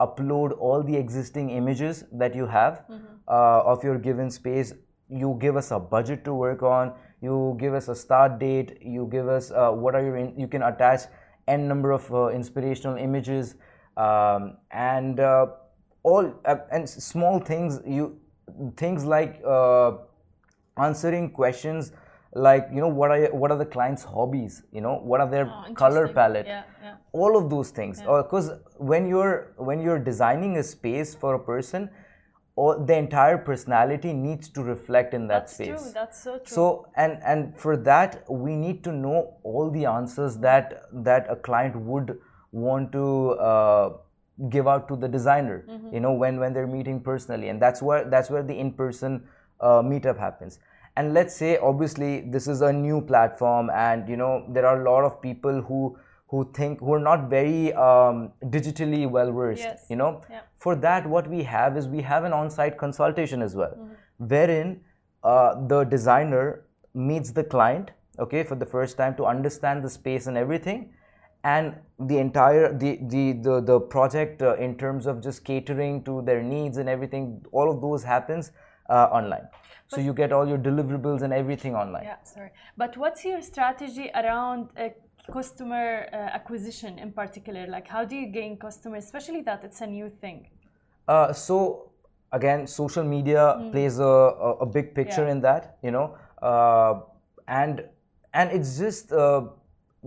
upload 0.00 0.56
all 0.58 0.82
the 0.82 0.96
existing 0.96 1.50
images 1.50 2.04
that 2.12 2.34
you 2.34 2.46
have 2.46 2.84
uh, 3.28 3.72
of 3.72 3.82
your 3.84 3.98
given 3.98 4.30
space. 4.30 4.72
You 5.08 5.36
give 5.40 5.56
us 5.56 5.70
a 5.70 5.78
budget 5.78 6.24
to 6.26 6.34
work 6.34 6.62
on. 6.62 6.92
You 7.20 7.56
give 7.58 7.74
us 7.74 7.88
a 7.88 7.94
start 7.94 8.38
date. 8.38 8.78
You 8.82 9.08
give 9.10 9.28
us 9.28 9.50
uh, 9.50 9.70
what 9.70 9.94
are 9.94 10.02
your 10.04 10.16
in, 10.16 10.32
you 10.38 10.48
can 10.48 10.62
attach 10.62 11.02
n 11.48 11.66
number 11.68 11.90
of 11.92 12.12
uh, 12.14 12.28
inspirational 12.28 12.96
images 12.96 13.54
um, 13.96 14.56
and 14.70 15.20
uh, 15.20 15.46
all 16.02 16.32
uh, 16.44 16.56
and 16.70 16.88
small 16.88 17.38
things 17.40 17.80
you 17.86 18.18
things 18.76 19.04
like 19.04 19.40
uh, 19.46 19.92
answering 20.78 21.30
questions 21.30 21.92
like 22.34 22.68
you 22.72 22.80
know 22.80 22.88
what 22.88 23.10
are 23.10 23.26
what 23.32 23.50
are 23.50 23.58
the 23.58 23.66
client's 23.66 24.04
hobbies 24.04 24.62
you 24.72 24.80
know 24.80 24.94
what 25.04 25.20
are 25.20 25.28
their 25.28 25.46
Oh, 25.48 25.74
color 25.74 26.08
palette 26.08 26.46
Yeah, 26.46 26.62
yeah. 26.82 26.94
all 27.12 27.36
of 27.36 27.50
those 27.50 27.70
things 27.70 28.00
because 28.00 28.50
when 28.78 29.06
you're 29.06 29.52
when 29.58 29.80
you're 29.82 29.98
designing 29.98 30.56
a 30.56 30.62
space 30.62 31.14
for 31.14 31.34
a 31.34 31.38
person 31.38 31.90
all, 32.54 32.78
the 32.84 32.94
entire 32.96 33.36
personality 33.38 34.12
needs 34.12 34.48
to 34.50 34.62
reflect 34.62 35.12
in 35.14 35.26
that 35.28 35.42
That's 35.46 35.54
space 35.54 35.68
true. 35.82 35.90
That's 35.94 36.22
so 36.22 36.36
true. 36.38 36.54
so 36.56 36.86
and 36.96 37.18
and 37.24 37.58
for 37.58 37.76
that 37.78 38.24
we 38.30 38.56
need 38.56 38.82
to 38.84 38.92
know 38.92 39.34
all 39.42 39.70
the 39.70 39.84
answers 39.84 40.38
that 40.38 40.82
that 40.92 41.26
a 41.30 41.36
client 41.36 41.76
would 41.76 42.18
want 42.50 42.92
to 42.92 43.30
uh, 43.32 43.92
give 44.48 44.66
out 44.66 44.88
to 44.88 44.96
the 44.96 45.08
designer 45.08 45.64
Mm-hmm. 45.68 45.94
you 45.94 46.00
know 46.00 46.12
when 46.12 46.38
when 46.40 46.52
they're 46.54 46.66
meeting 46.66 47.00
personally 47.00 47.48
and 47.50 47.60
that's 47.60 47.82
where 47.82 48.04
that's 48.08 48.30
where 48.30 48.42
the 48.42 48.58
in-person 48.58 49.22
uh, 49.62 49.80
meetup 49.90 50.18
happens 50.18 50.58
and 50.96 51.14
let's 51.14 51.34
say 51.42 51.56
obviously 51.58 52.08
this 52.36 52.46
is 52.54 52.60
a 52.60 52.72
new 52.72 53.00
platform 53.00 53.70
and 53.82 54.08
you 54.08 54.16
know 54.16 54.32
there 54.56 54.66
are 54.66 54.80
a 54.80 54.84
lot 54.90 55.04
of 55.10 55.20
people 55.22 55.60
who 55.68 55.82
who 56.28 56.40
think 56.58 56.80
who 56.80 56.92
are 56.94 57.04
not 57.06 57.28
very 57.30 57.72
um, 57.74 58.20
digitally 58.56 59.08
well 59.16 59.32
versed 59.38 59.62
Yes. 59.68 59.86
you 59.94 59.96
know 60.02 60.10
Yeah. 60.30 60.40
for 60.66 60.74
that 60.86 61.06
what 61.14 61.28
we 61.36 61.42
have 61.54 61.76
is 61.82 61.88
we 61.96 62.02
have 62.12 62.24
an 62.24 62.32
on-site 62.40 62.76
consultation 62.84 63.42
as 63.48 63.56
well 63.62 63.74
Mm-hmm. 63.78 64.28
wherein 64.34 64.80
uh, 65.24 65.50
the 65.72 65.84
designer 65.84 66.44
meets 66.94 67.30
the 67.32 67.44
client 67.44 67.90
okay 68.18 68.42
for 68.50 68.56
the 68.64 68.66
first 68.74 68.96
time 68.96 69.14
to 69.20 69.24
understand 69.34 69.82
the 69.84 69.90
space 69.90 70.26
and 70.32 70.36
everything 70.36 70.80
and 71.44 71.74
the 72.10 72.18
entire 72.18 72.72
the 72.82 72.90
the 73.14 73.22
the, 73.46 73.60
the 73.70 73.78
project 73.94 74.42
uh, 74.42 74.54
in 74.56 74.76
terms 74.82 75.06
of 75.06 75.22
just 75.22 75.44
catering 75.44 76.02
to 76.08 76.20
their 76.22 76.42
needs 76.42 76.76
and 76.82 76.88
everything 76.88 77.24
all 77.52 77.70
of 77.70 77.80
those 77.86 78.04
happens 78.04 78.52
uh, 78.88 79.08
online 79.18 79.48
so 79.88 80.00
you 80.00 80.12
get 80.14 80.32
all 80.32 80.48
your 80.48 80.58
deliverables 80.58 81.22
and 81.22 81.32
everything 81.32 81.74
online 81.74 82.04
Yeah, 82.04 82.16
sorry. 82.24 82.50
But 82.76 82.96
what's 82.96 83.24
your 83.24 83.42
strategy 83.42 84.10
around 84.14 84.70
uh, 84.76 84.88
customer 85.30 86.08
uh, 86.12 86.16
acquisition 86.16 86.98
in 86.98 87.12
particular? 87.12 87.66
Like, 87.66 87.88
how 87.88 88.04
do 88.04 88.16
you 88.16 88.26
gain 88.26 88.56
customers, 88.56 89.04
especially 89.04 89.42
that 89.42 89.64
it's 89.64 89.80
a 89.80 89.86
new 89.86 90.08
thing? 90.08 90.48
Uh, 91.06 91.32
so 91.32 91.90
again, 92.32 92.66
social 92.66 93.04
media 93.04 93.68
plays 93.70 93.98
a, 93.98 94.02
a, 94.48 94.50
a 94.60 94.66
big 94.66 94.94
picture 94.94 95.22
Mm. 95.22 95.26
Yeah. 95.26 95.32
in 95.32 95.40
that, 95.42 95.76
you 95.82 95.90
know, 95.90 96.16
uh, 96.40 97.00
and 97.48 97.84
and 98.34 98.50
it's 98.50 98.78
just 98.78 99.12
uh, 99.12 99.42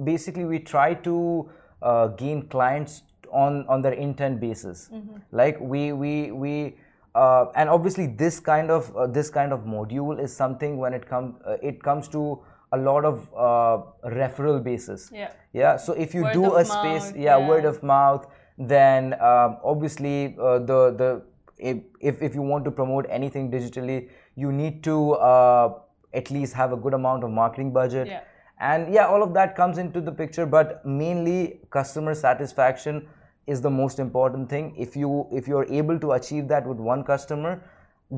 basically 0.04 0.46
we 0.46 0.60
try 0.60 0.96
to 0.96 1.50
uh, 1.82 2.08
gain 2.08 2.48
clients 2.48 3.04
on 3.32 3.66
on 3.68 3.82
their 3.82 3.94
intent 3.94 4.40
basis. 4.40 4.90
Mm-hmm. 4.92 5.18
Like 5.32 5.60
we 5.60 5.94
we 5.94 6.32
we. 6.32 6.76
Uh, 7.16 7.46
and 7.56 7.70
obviously, 7.70 8.08
this 8.08 8.40
kind 8.42 8.70
of 8.70 8.96
uh, 8.96 9.08
this 9.08 9.30
kind 9.30 9.54
of 9.54 9.62
module 9.62 10.22
is 10.22 10.36
something 10.36 10.78
when 10.78 10.94
it 10.94 11.08
comes 11.08 11.36
uh, 11.46 11.58
it 11.64 11.82
comes 11.82 12.10
to 12.10 12.40
a 12.74 12.78
lot 12.78 13.06
of 13.06 13.30
uh, 13.34 14.10
referral 14.10 14.62
basis. 14.64 15.10
Yeah. 15.14 15.32
Yeah. 15.54 15.78
So 15.78 15.94
if 15.94 16.14
you 16.14 16.24
Word 16.24 16.34
do 16.34 16.56
a 16.56 16.66
space, 16.66 17.12
mouth, 17.12 17.16
yeah, 17.16 17.38
yeah. 17.38 17.48
word 17.48 17.64
of 17.64 17.82
mouth, 17.84 18.28
then 18.58 19.14
um, 19.14 19.58
obviously 19.64 20.36
uh, 20.38 20.60
the 20.60 20.92
the 21.02 21.22
if 21.58 22.22
if 22.22 22.36
you 22.36 22.42
want 22.42 22.66
to 22.66 22.72
promote 22.72 23.06
anything 23.10 23.50
digitally, 23.50 24.10
you 24.36 24.52
need 24.52 24.84
to 24.84 25.14
uh, 25.14 25.80
at 26.14 26.32
least 26.32 26.54
have 26.54 26.74
a 26.74 26.78
good 26.78 26.94
amount 26.94 27.24
of 27.24 27.30
marketing 27.32 27.72
budget. 27.72 28.08
Yeah. 28.08 28.22
And 28.60 28.94
yeah, 28.94 29.08
all 29.08 29.24
of 29.24 29.34
that 29.34 29.56
comes 29.56 29.78
into 29.78 30.02
the 30.02 30.12
picture, 30.12 30.46
but 30.46 30.86
mainly 30.86 31.60
customer 31.70 32.14
satisfaction 32.14 33.08
is 33.48 33.62
the 33.62 33.70
most 33.70 34.00
important 34.00 34.50
thing. 34.50 34.74
If 34.78 34.96
you 34.96 35.28
if 35.32 35.48
you 35.48 35.58
are 35.58 35.66
able 35.82 36.00
to 36.00 36.12
achieve 36.14 36.48
that 36.50 36.66
with 36.68 36.78
one 36.78 37.04
customer, 37.04 37.62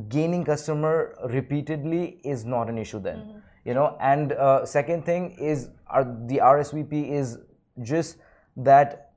gaining 0.09 0.43
customer 0.43 1.15
repeatedly 1.29 2.19
is 2.23 2.45
not 2.45 2.69
an 2.69 2.77
issue 2.77 2.99
then 2.99 3.41
you 3.63 3.73
know 3.73 3.97
and 4.01 4.33
uh, 4.33 4.65
second 4.65 5.05
thing 5.05 5.31
is 5.39 5.69
our, 5.87 6.03
the 6.27 6.37
rsvp 6.43 7.09
is 7.19 7.37
just 7.83 8.17
that 8.57 9.13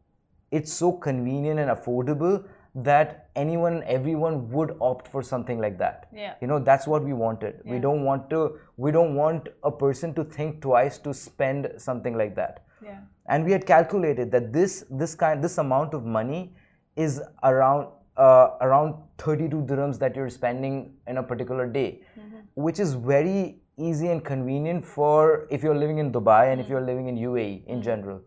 it's 0.53 0.73
so 0.73 0.93
convenient 0.93 1.59
and 1.59 1.71
affordable 1.71 2.45
that 2.75 3.29
anyone 3.35 3.83
everyone 3.85 4.49
would 4.51 4.77
opt 4.81 5.09
for 5.09 5.23
something 5.25 5.59
like 5.59 5.77
that 5.79 6.07
Yeah. 6.15 6.35
you 6.41 6.47
know 6.47 6.61
that's 6.61 6.87
what 6.87 7.03
we 7.03 7.13
wanted 7.13 7.61
yeah. 7.65 7.73
we 7.73 7.79
don't 7.81 8.05
want 8.05 8.31
to 8.31 8.59
we 8.77 8.93
don't 8.93 9.17
want 9.17 9.49
a 9.65 9.73
person 9.73 10.15
to 10.15 10.25
think 10.25 10.61
twice 10.63 10.99
to 10.99 11.13
spend 11.13 11.69
something 11.79 12.17
like 12.17 12.37
that 12.37 12.65
Yeah. 12.83 13.01
and 13.29 13.45
we 13.45 13.53
had 13.53 13.67
calculated 13.67 14.31
that 14.33 14.53
this 14.53 14.85
this 14.91 15.15
kind 15.15 15.43
this 15.45 15.59
amount 15.59 15.95
of 15.95 16.05
money 16.05 16.55
is 16.97 17.21
around 17.43 17.89
uh, 18.17 18.49
around 18.61 18.95
32 19.19 19.63
dirhams 19.71 19.99
that 19.99 20.17
you're 20.17 20.31
spending 20.31 20.95
in 21.07 21.19
a 21.19 21.23
particular 21.23 21.67
day 21.67 22.03
which 22.55 22.81
is 22.81 22.95
very 22.95 23.61
easy 23.77 24.09
and 24.09 24.25
convenient 24.25 24.85
for 24.85 25.47
if 25.51 25.63
you're 25.63 25.77
living 25.77 25.99
in 25.99 26.13
dubai 26.13 26.53
and 26.53 26.61
if 26.61 26.69
you're 26.69 26.87
living 26.89 27.09
in 27.09 27.17
uae 27.17 27.65
in 27.67 27.83
general. 27.83 28.21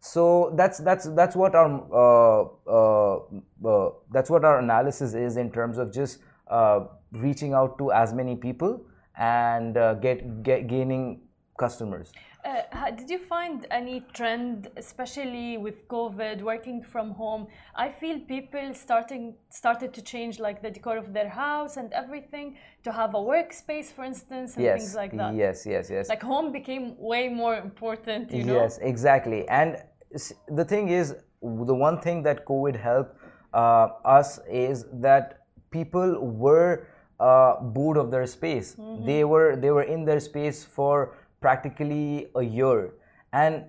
So 0.00 0.52
that's 0.56 0.78
that's 0.78 1.06
that's 1.20 1.36
what 1.36 1.54
our 1.54 1.68
uh, 1.92 2.42
uh, 2.66 3.16
uh, 3.64 3.90
that's 4.12 4.30
what 4.30 4.44
our 4.44 4.58
analysis 4.58 5.14
is 5.14 5.36
in 5.36 5.50
terms 5.50 5.78
of 5.78 5.92
just 5.92 6.18
uh, 6.48 6.80
reaching 7.12 7.54
out 7.54 7.78
to 7.78 7.92
as 7.92 8.12
many 8.12 8.36
people 8.36 8.84
and 9.18 9.76
uh, 9.76 9.94
get, 9.94 10.42
get 10.42 10.66
gaining 10.68 11.20
customers 11.64 12.12
Uh, 12.46 12.90
did 12.98 13.10
you 13.10 13.18
find 13.18 13.66
any 13.70 13.96
trend, 14.12 14.68
especially 14.76 15.58
with 15.58 15.88
COVID, 15.88 16.42
working 16.42 16.80
from 16.92 17.10
home? 17.10 17.48
I 17.74 17.88
feel 17.88 18.20
people 18.20 18.72
starting 18.74 19.34
started 19.50 19.92
to 19.94 20.02
change 20.12 20.38
like 20.38 20.62
the 20.62 20.70
decor 20.70 20.96
of 20.96 21.12
their 21.12 21.28
house 21.28 21.76
and 21.76 21.92
everything 21.92 22.56
to 22.84 22.92
have 22.92 23.10
a 23.20 23.22
workspace, 23.32 23.88
for 23.96 24.04
instance, 24.04 24.48
and 24.56 24.62
yes 24.64 24.78
things 24.78 24.94
like 24.94 25.12
that. 25.16 25.34
yes 25.34 25.66
yes 25.66 25.90
yes 25.90 26.08
Like 26.08 26.22
home 26.22 26.52
became 26.52 26.84
way 27.12 27.24
more 27.42 27.56
important, 27.56 28.30
you 28.30 28.44
know. 28.44 28.58
Yes, 28.60 28.78
exactly. 28.92 29.40
And 29.48 29.70
the 30.60 30.64
thing 30.64 30.88
is, 31.00 31.06
the 31.42 31.74
one 31.88 31.98
thing 32.00 32.22
that 32.22 32.44
COVID 32.44 32.76
helped 32.76 33.12
uh, 33.52 33.88
us 34.18 34.38
is 34.48 34.86
that 35.08 35.24
people 35.70 36.08
were 36.46 36.86
uh, 37.18 37.60
bored 37.60 37.96
of 37.96 38.10
their 38.10 38.26
space. 38.26 38.76
They 39.10 39.24
were 39.24 39.56
they 39.56 39.70
were 39.70 39.86
in 39.94 40.04
their 40.04 40.20
space 40.20 40.64
for 40.64 40.96
practically 41.40 42.28
a 42.34 42.42
year, 42.42 42.94
and 43.32 43.64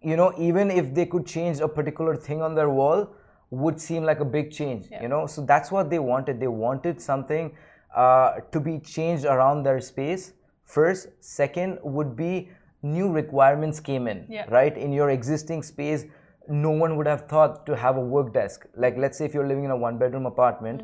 you 0.00 0.16
know 0.16 0.32
even 0.38 0.70
if 0.70 0.94
they 0.94 1.06
could 1.06 1.26
change 1.26 1.60
a 1.60 1.68
particular 1.68 2.14
thing 2.16 2.42
on 2.42 2.54
their 2.54 2.70
wall 2.70 3.08
would 3.50 3.80
seem 3.80 4.02
like 4.04 4.20
a 4.20 4.24
big 4.24 4.50
change 4.50 4.88
you 5.00 5.08
know? 5.08 5.26
So 5.26 5.42
that's 5.42 5.70
what 5.70 5.90
they 5.90 5.98
wanted. 5.98 6.40
They 6.40 6.48
wanted 6.48 7.00
something 7.00 7.56
uh, 7.94 8.40
to 8.50 8.60
be 8.60 8.78
changed 8.80 9.24
around 9.24 9.62
their 9.62 9.80
space 9.80 10.32
first. 10.64 11.08
Second 11.20 11.78
would 11.82 12.16
be 12.16 12.50
new 12.82 13.10
requirements 13.12 13.80
came 13.80 14.08
in 14.08 14.26
Yeah. 14.28 14.46
right? 14.50 14.76
In 14.76 14.92
your 14.92 15.10
existing 15.10 15.62
space 15.62 16.04
no 16.48 16.70
one 16.70 16.96
would 16.96 17.06
have 17.06 17.26
thought 17.26 17.64
to 17.66 17.74
have 17.74 17.96
a 17.96 18.00
work 18.00 18.34
desk. 18.34 18.66
Like 18.76 18.98
let's 18.98 19.16
say 19.18 19.24
if 19.24 19.32
you're 19.32 19.46
living 19.46 19.64
in 19.64 19.70
a 19.70 19.76
one 19.76 19.96
bedroom 19.98 20.26
apartment 20.26 20.82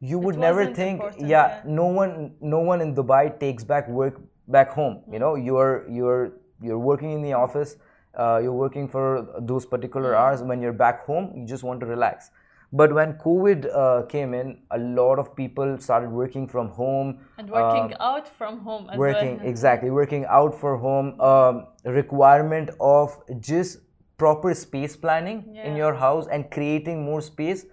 you 0.00 0.18
would 0.18 0.38
never 0.38 0.66
think 0.66 1.02
yeah, 1.18 1.26
yeah. 1.28 1.62
no 1.64 1.86
one 1.86 2.34
no 2.40 2.60
one 2.60 2.80
in 2.80 2.94
dubai 2.94 3.38
takes 3.40 3.64
back 3.64 3.88
work 3.88 4.20
back 4.48 4.70
home 4.70 5.02
you 5.10 5.18
know 5.18 5.34
you're 5.34 5.84
you're 5.88 6.32
you're 6.60 6.78
working 6.78 7.12
in 7.12 7.22
the 7.22 7.32
office 7.32 7.76
uh, 8.18 8.38
you're 8.42 8.52
working 8.52 8.86
for 8.88 9.26
those 9.40 9.66
particular 9.66 10.14
hours. 10.14 10.40
When 10.40 10.62
you're 10.62 10.72
back 10.72 11.04
home 11.04 11.32
you 11.36 11.46
just 11.46 11.64
want 11.64 11.80
to 11.80 11.86
relax. 11.86 12.30
But 12.72 12.92
when 12.92 13.14
covid 13.14 13.66
uh, 13.72 14.02
came 14.06 14.34
in 14.34 14.58
a 14.70 14.78
lot 14.78 15.18
of 15.18 15.34
people 15.36 15.78
started 15.78 16.10
working 16.10 16.48
from 16.48 16.68
home 16.70 17.18
And 17.38 17.48
working 17.48 17.94
out 18.00 18.28
from 18.28 18.60
home 18.60 18.88
as 18.90 18.98
working 18.98 19.38
well. 19.38 19.46
exactly 19.46 19.90
working 19.90 20.24
out 20.28 20.58
for 20.58 20.76
home 20.76 21.20
um, 21.20 21.66
requirement 21.84 22.70
of 22.80 23.16
just 23.40 23.78
proper 24.16 24.54
space 24.54 24.96
planning 24.96 25.56
in 25.64 25.76
your 25.76 25.94
house 25.94 26.26
and 26.26 26.50
creating 26.50 27.04
more 27.04 27.20
space 27.20 27.66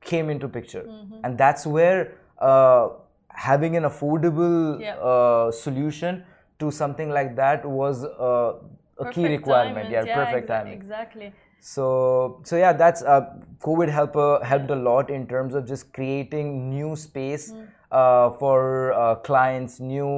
came 0.00 0.30
into 0.30 0.48
picture. 0.48 0.82
Mm-hmm. 0.82 1.24
and 1.24 1.36
that's 1.38 1.66
where 1.66 2.18
uh, 2.38 2.88
having 3.36 3.76
an 3.76 3.84
affordable 3.84 4.80
Yeah. 4.80 4.96
uh, 4.96 5.50
solution 5.52 6.24
to 6.58 6.70
something 6.70 7.10
like 7.10 7.36
that 7.36 7.64
was 7.64 8.04
uh, 8.04 8.54
a 8.98 9.10
key 9.12 9.26
requirement 9.28 9.90
timing, 9.90 10.06
yeah, 10.08 10.14
perfect 10.14 10.46
exa- 10.48 10.56
timing 10.56 10.72
Exactly. 10.72 11.32
so 11.60 12.40
so 12.44 12.56
yeah 12.56 12.72
that's 12.72 13.02
uh, 13.02 13.20
covid 13.66 13.90
help 13.96 14.16
uh, 14.16 14.40
helped 14.52 14.70
a 14.70 14.74
lot 14.88 15.10
in 15.10 15.26
terms 15.26 15.54
of 15.54 15.66
just 15.72 15.92
creating 15.92 16.70
new 16.70 16.96
space 16.96 17.52
Mm. 17.52 17.66
uh, 17.92 18.30
for 18.40 18.92
uh, 18.92 19.14
clients 19.28 19.78
new 19.80 20.08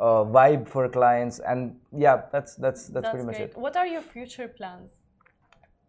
uh, 0.00 0.24
vibe 0.36 0.68
for 0.68 0.88
clients 0.88 1.38
and 1.38 1.76
yeah 2.06 2.22
that's 2.32 2.56
that's 2.56 2.88
that's, 2.88 2.92
That's 2.94 3.10
pretty 3.14 3.26
much 3.26 3.38
it 3.46 3.56
What 3.56 3.76
are 3.76 3.86
your 3.86 4.02
future 4.02 4.48
plans? 4.48 4.90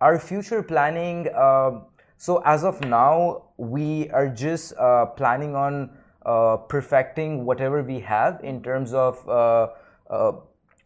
our 0.02 0.20
future 0.20 0.62
planning 0.62 1.34
um, 1.34 1.86
so 2.18 2.42
as 2.46 2.64
of 2.64 2.80
now 2.82 3.44
we 3.58 4.10
are 4.12 4.28
just 4.30 4.74
uh, 4.78 5.06
planning 5.20 5.56
on 5.56 5.90
uh, 6.26 6.58
perfecting 6.58 7.46
whatever 7.46 7.84
we 7.84 8.00
have 8.00 8.40
in 8.44 8.62
terms 8.64 8.94
of 8.94 9.28
uh, 9.30 9.68
uh, 10.10 10.34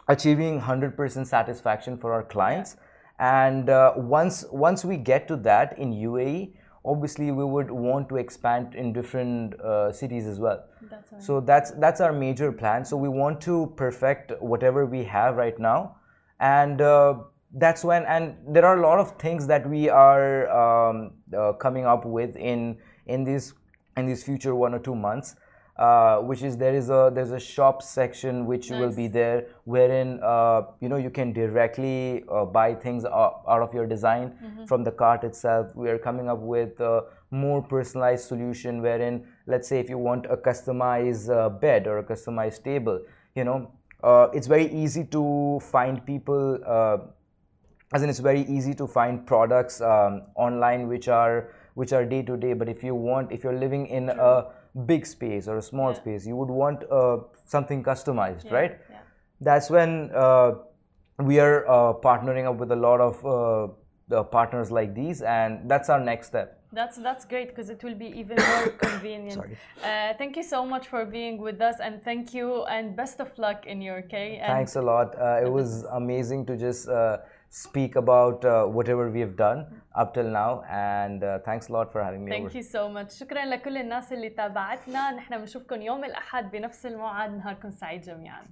achieving 0.07 0.61
100% 0.61 1.25
satisfaction 1.25 1.97
for 1.97 2.13
our 2.13 2.23
clients. 2.23 2.77
And 3.19 3.69
uh, 3.69 3.93
once 3.97 4.45
once 4.51 4.85
we 4.85 4.95
get 4.95 5.27
to 5.27 5.35
that 5.37 5.77
in 5.77 5.91
UAE 5.91 6.53
obviously 6.85 7.31
we 7.31 7.43
would 7.43 7.69
want 7.69 8.09
to 8.09 8.17
expand 8.17 8.75
in 8.75 8.93
different 8.93 9.59
uh, 9.61 9.91
cities 9.91 10.25
as 10.25 10.39
well. 10.39 10.63
That's 10.89 11.25
so 11.25 11.39
that's 11.39 11.71
that's 11.71 12.01
our 12.01 12.13
major 12.13 12.51
plan. 12.51 12.85
So 12.85 12.97
we 12.97 13.09
want 13.09 13.41
to 13.41 13.73
perfect 13.75 14.31
whatever 14.41 14.85
we 14.85 15.03
have 15.03 15.35
right 15.35 15.57
now. 15.59 15.97
And 16.39 16.81
uh, 16.81 17.15
that's 17.53 17.83
when 17.83 18.05
and 18.05 18.35
there 18.47 18.65
are 18.65 18.77
a 18.77 18.81
lot 18.81 18.99
of 18.99 19.17
things 19.19 19.47
that 19.47 19.69
we 19.69 19.89
are 19.89 20.49
um, 20.49 21.11
uh, 21.37 21.53
coming 21.53 21.85
up 21.85 22.05
with 22.05 22.35
in 22.35 22.77
in 23.07 23.23
these 23.23 23.53
in 23.99 24.05
these 24.05 24.23
future 24.23 24.55
one 24.55 24.73
or 24.73 24.79
two 24.79 24.95
months 24.95 25.35
uh, 25.79 26.17
which 26.17 26.41
is 26.43 26.57
there 26.57 26.75
is 26.75 26.89
a 26.89 27.09
there's 27.13 27.31
a 27.31 27.39
shop 27.39 27.81
section 27.81 28.45
which 28.45 28.69
will 28.69 28.91
be 28.91 29.07
there 29.07 29.47
wherein 29.63 30.19
uh, 30.21 30.61
you 30.81 30.89
know 30.89 30.97
you 30.97 31.09
can 31.09 31.31
directly 31.31 32.25
uh, 32.29 32.43
buy 32.43 32.73
things 32.73 33.05
out, 33.05 33.43
out 33.47 33.61
of 33.61 33.73
your 33.73 33.87
design 33.87 34.33
from 34.67 34.83
the 34.83 34.91
cart 34.91 35.23
itself. 35.23 35.73
We 35.75 35.89
are 35.89 35.97
coming 35.97 36.27
up 36.29 36.39
with 36.39 36.81
a 36.81 37.03
more 37.31 37.61
personalized 37.61 38.27
solution 38.27 38.81
wherein 38.81 39.25
let's 39.47 39.69
say 39.69 39.79
if 39.79 39.89
you 39.89 39.97
want 39.97 40.25
a 40.25 40.35
customized 40.35 41.29
uh, 41.29 41.47
bed 41.47 41.87
or 41.87 41.99
a 41.99 42.03
customized 42.03 42.63
table 42.63 42.99
you 43.35 43.43
know 43.43 43.71
uh, 44.03 44.27
it's 44.33 44.47
very 44.47 44.67
easy 44.73 45.05
to 45.05 45.59
find 45.61 46.03
people 46.05 46.59
uh, 46.65 46.97
as 47.93 48.03
in 48.03 48.09
it's 48.09 48.19
very 48.19 48.41
easy 48.47 48.73
to 48.73 48.87
find 48.87 49.25
products 49.25 49.79
um, 49.79 50.23
online 50.35 50.87
which 50.87 51.07
are 51.07 51.53
which 51.79 51.93
are 51.97 52.05
day 52.13 52.21
to 52.29 52.35
day 52.45 52.53
but 52.61 52.69
if 52.75 52.83
you 52.87 52.93
want 53.09 53.31
if 53.37 53.43
you're 53.43 53.59
living 53.65 53.85
in 53.99 54.09
a 54.29 54.31
big 54.91 55.05
space 55.11 55.47
or 55.47 55.57
a 55.57 55.65
small 55.71 55.91
Yeah. 55.91 56.01
space 56.01 56.27
you 56.31 56.35
would 56.39 56.53
want 56.61 56.83
uh, 56.99 57.17
something 57.55 57.83
customized 57.91 58.45
Yeah, 58.49 58.57
right 58.59 58.73
yeah. 58.95 59.03
that's 59.49 59.69
when 59.77 59.91
uh, 60.23 60.51
we 61.31 61.39
are 61.45 61.57
uh, 61.67 61.93
partnering 62.07 62.45
up 62.51 62.57
with 62.63 62.71
a 62.71 62.81
lot 62.87 62.99
of 63.09 63.25
uh, 63.25 63.73
the 64.15 64.23
partners 64.35 64.71
like 64.79 64.93
these 65.01 65.21
and 65.21 65.69
that's 65.73 65.89
our 65.95 66.01
next 66.11 66.27
step 66.33 66.55
That's 66.79 66.97
that's 67.05 67.25
great 67.29 67.47
because 67.51 67.69
it 67.73 67.83
will 67.85 67.95
be 68.01 68.09
even 68.21 68.37
more 68.49 68.65
convenient. 68.87 69.37
Sorry. 69.41 69.55
Uh, 69.91 70.11
thank 70.19 70.35
you 70.39 70.43
so 70.49 70.59
much 70.73 70.85
for 70.91 71.01
being 71.15 71.35
with 71.45 71.59
us 71.69 71.77
and 71.85 71.93
thank 72.09 72.33
you 72.37 72.47
and 72.75 72.95
best 72.99 73.17
of 73.25 73.31
luck 73.45 73.65
in 73.73 73.81
your 73.87 74.01
K. 74.11 74.17
Thanks 74.49 74.75
a 74.81 74.83
lot. 74.91 75.07
Uh, 75.17 75.45
it 75.45 75.51
was 75.59 75.71
amazing 76.01 76.45
to 76.49 76.53
just 76.65 76.83
uh, 76.87 77.17
speak 77.50 77.96
about 77.96 78.44
uh, 78.44 78.64
whatever 78.76 79.10
we 79.10 79.20
have 79.20 79.36
done 79.36 79.66
up 80.00 80.12
till 80.14 80.28
now, 80.42 80.62
and 80.68 81.22
uh, 81.22 81.38
thanks 81.44 81.68
a 81.68 81.72
lot 81.72 81.92
for 81.92 82.02
having 82.02 82.24
me 82.24 82.30
Thank 82.30 82.46
over. 82.46 82.58
you 82.58 82.62
so 82.62 82.88
much 82.88 83.10
شكرا 83.20 83.44
لكل 83.44 83.76
الناس 83.76 84.12
اللي 84.12 84.30
تابعتنا 84.30 85.10
نحن 85.10 85.38
بنشوفكم 85.38 85.82
يوم 85.82 86.04
الأحد 86.04 86.50
بنفس 86.50 86.86
الموعد 86.86 87.36
نهاركم 87.36 87.70
سعيد 87.70 88.00
جميعا 88.00 88.42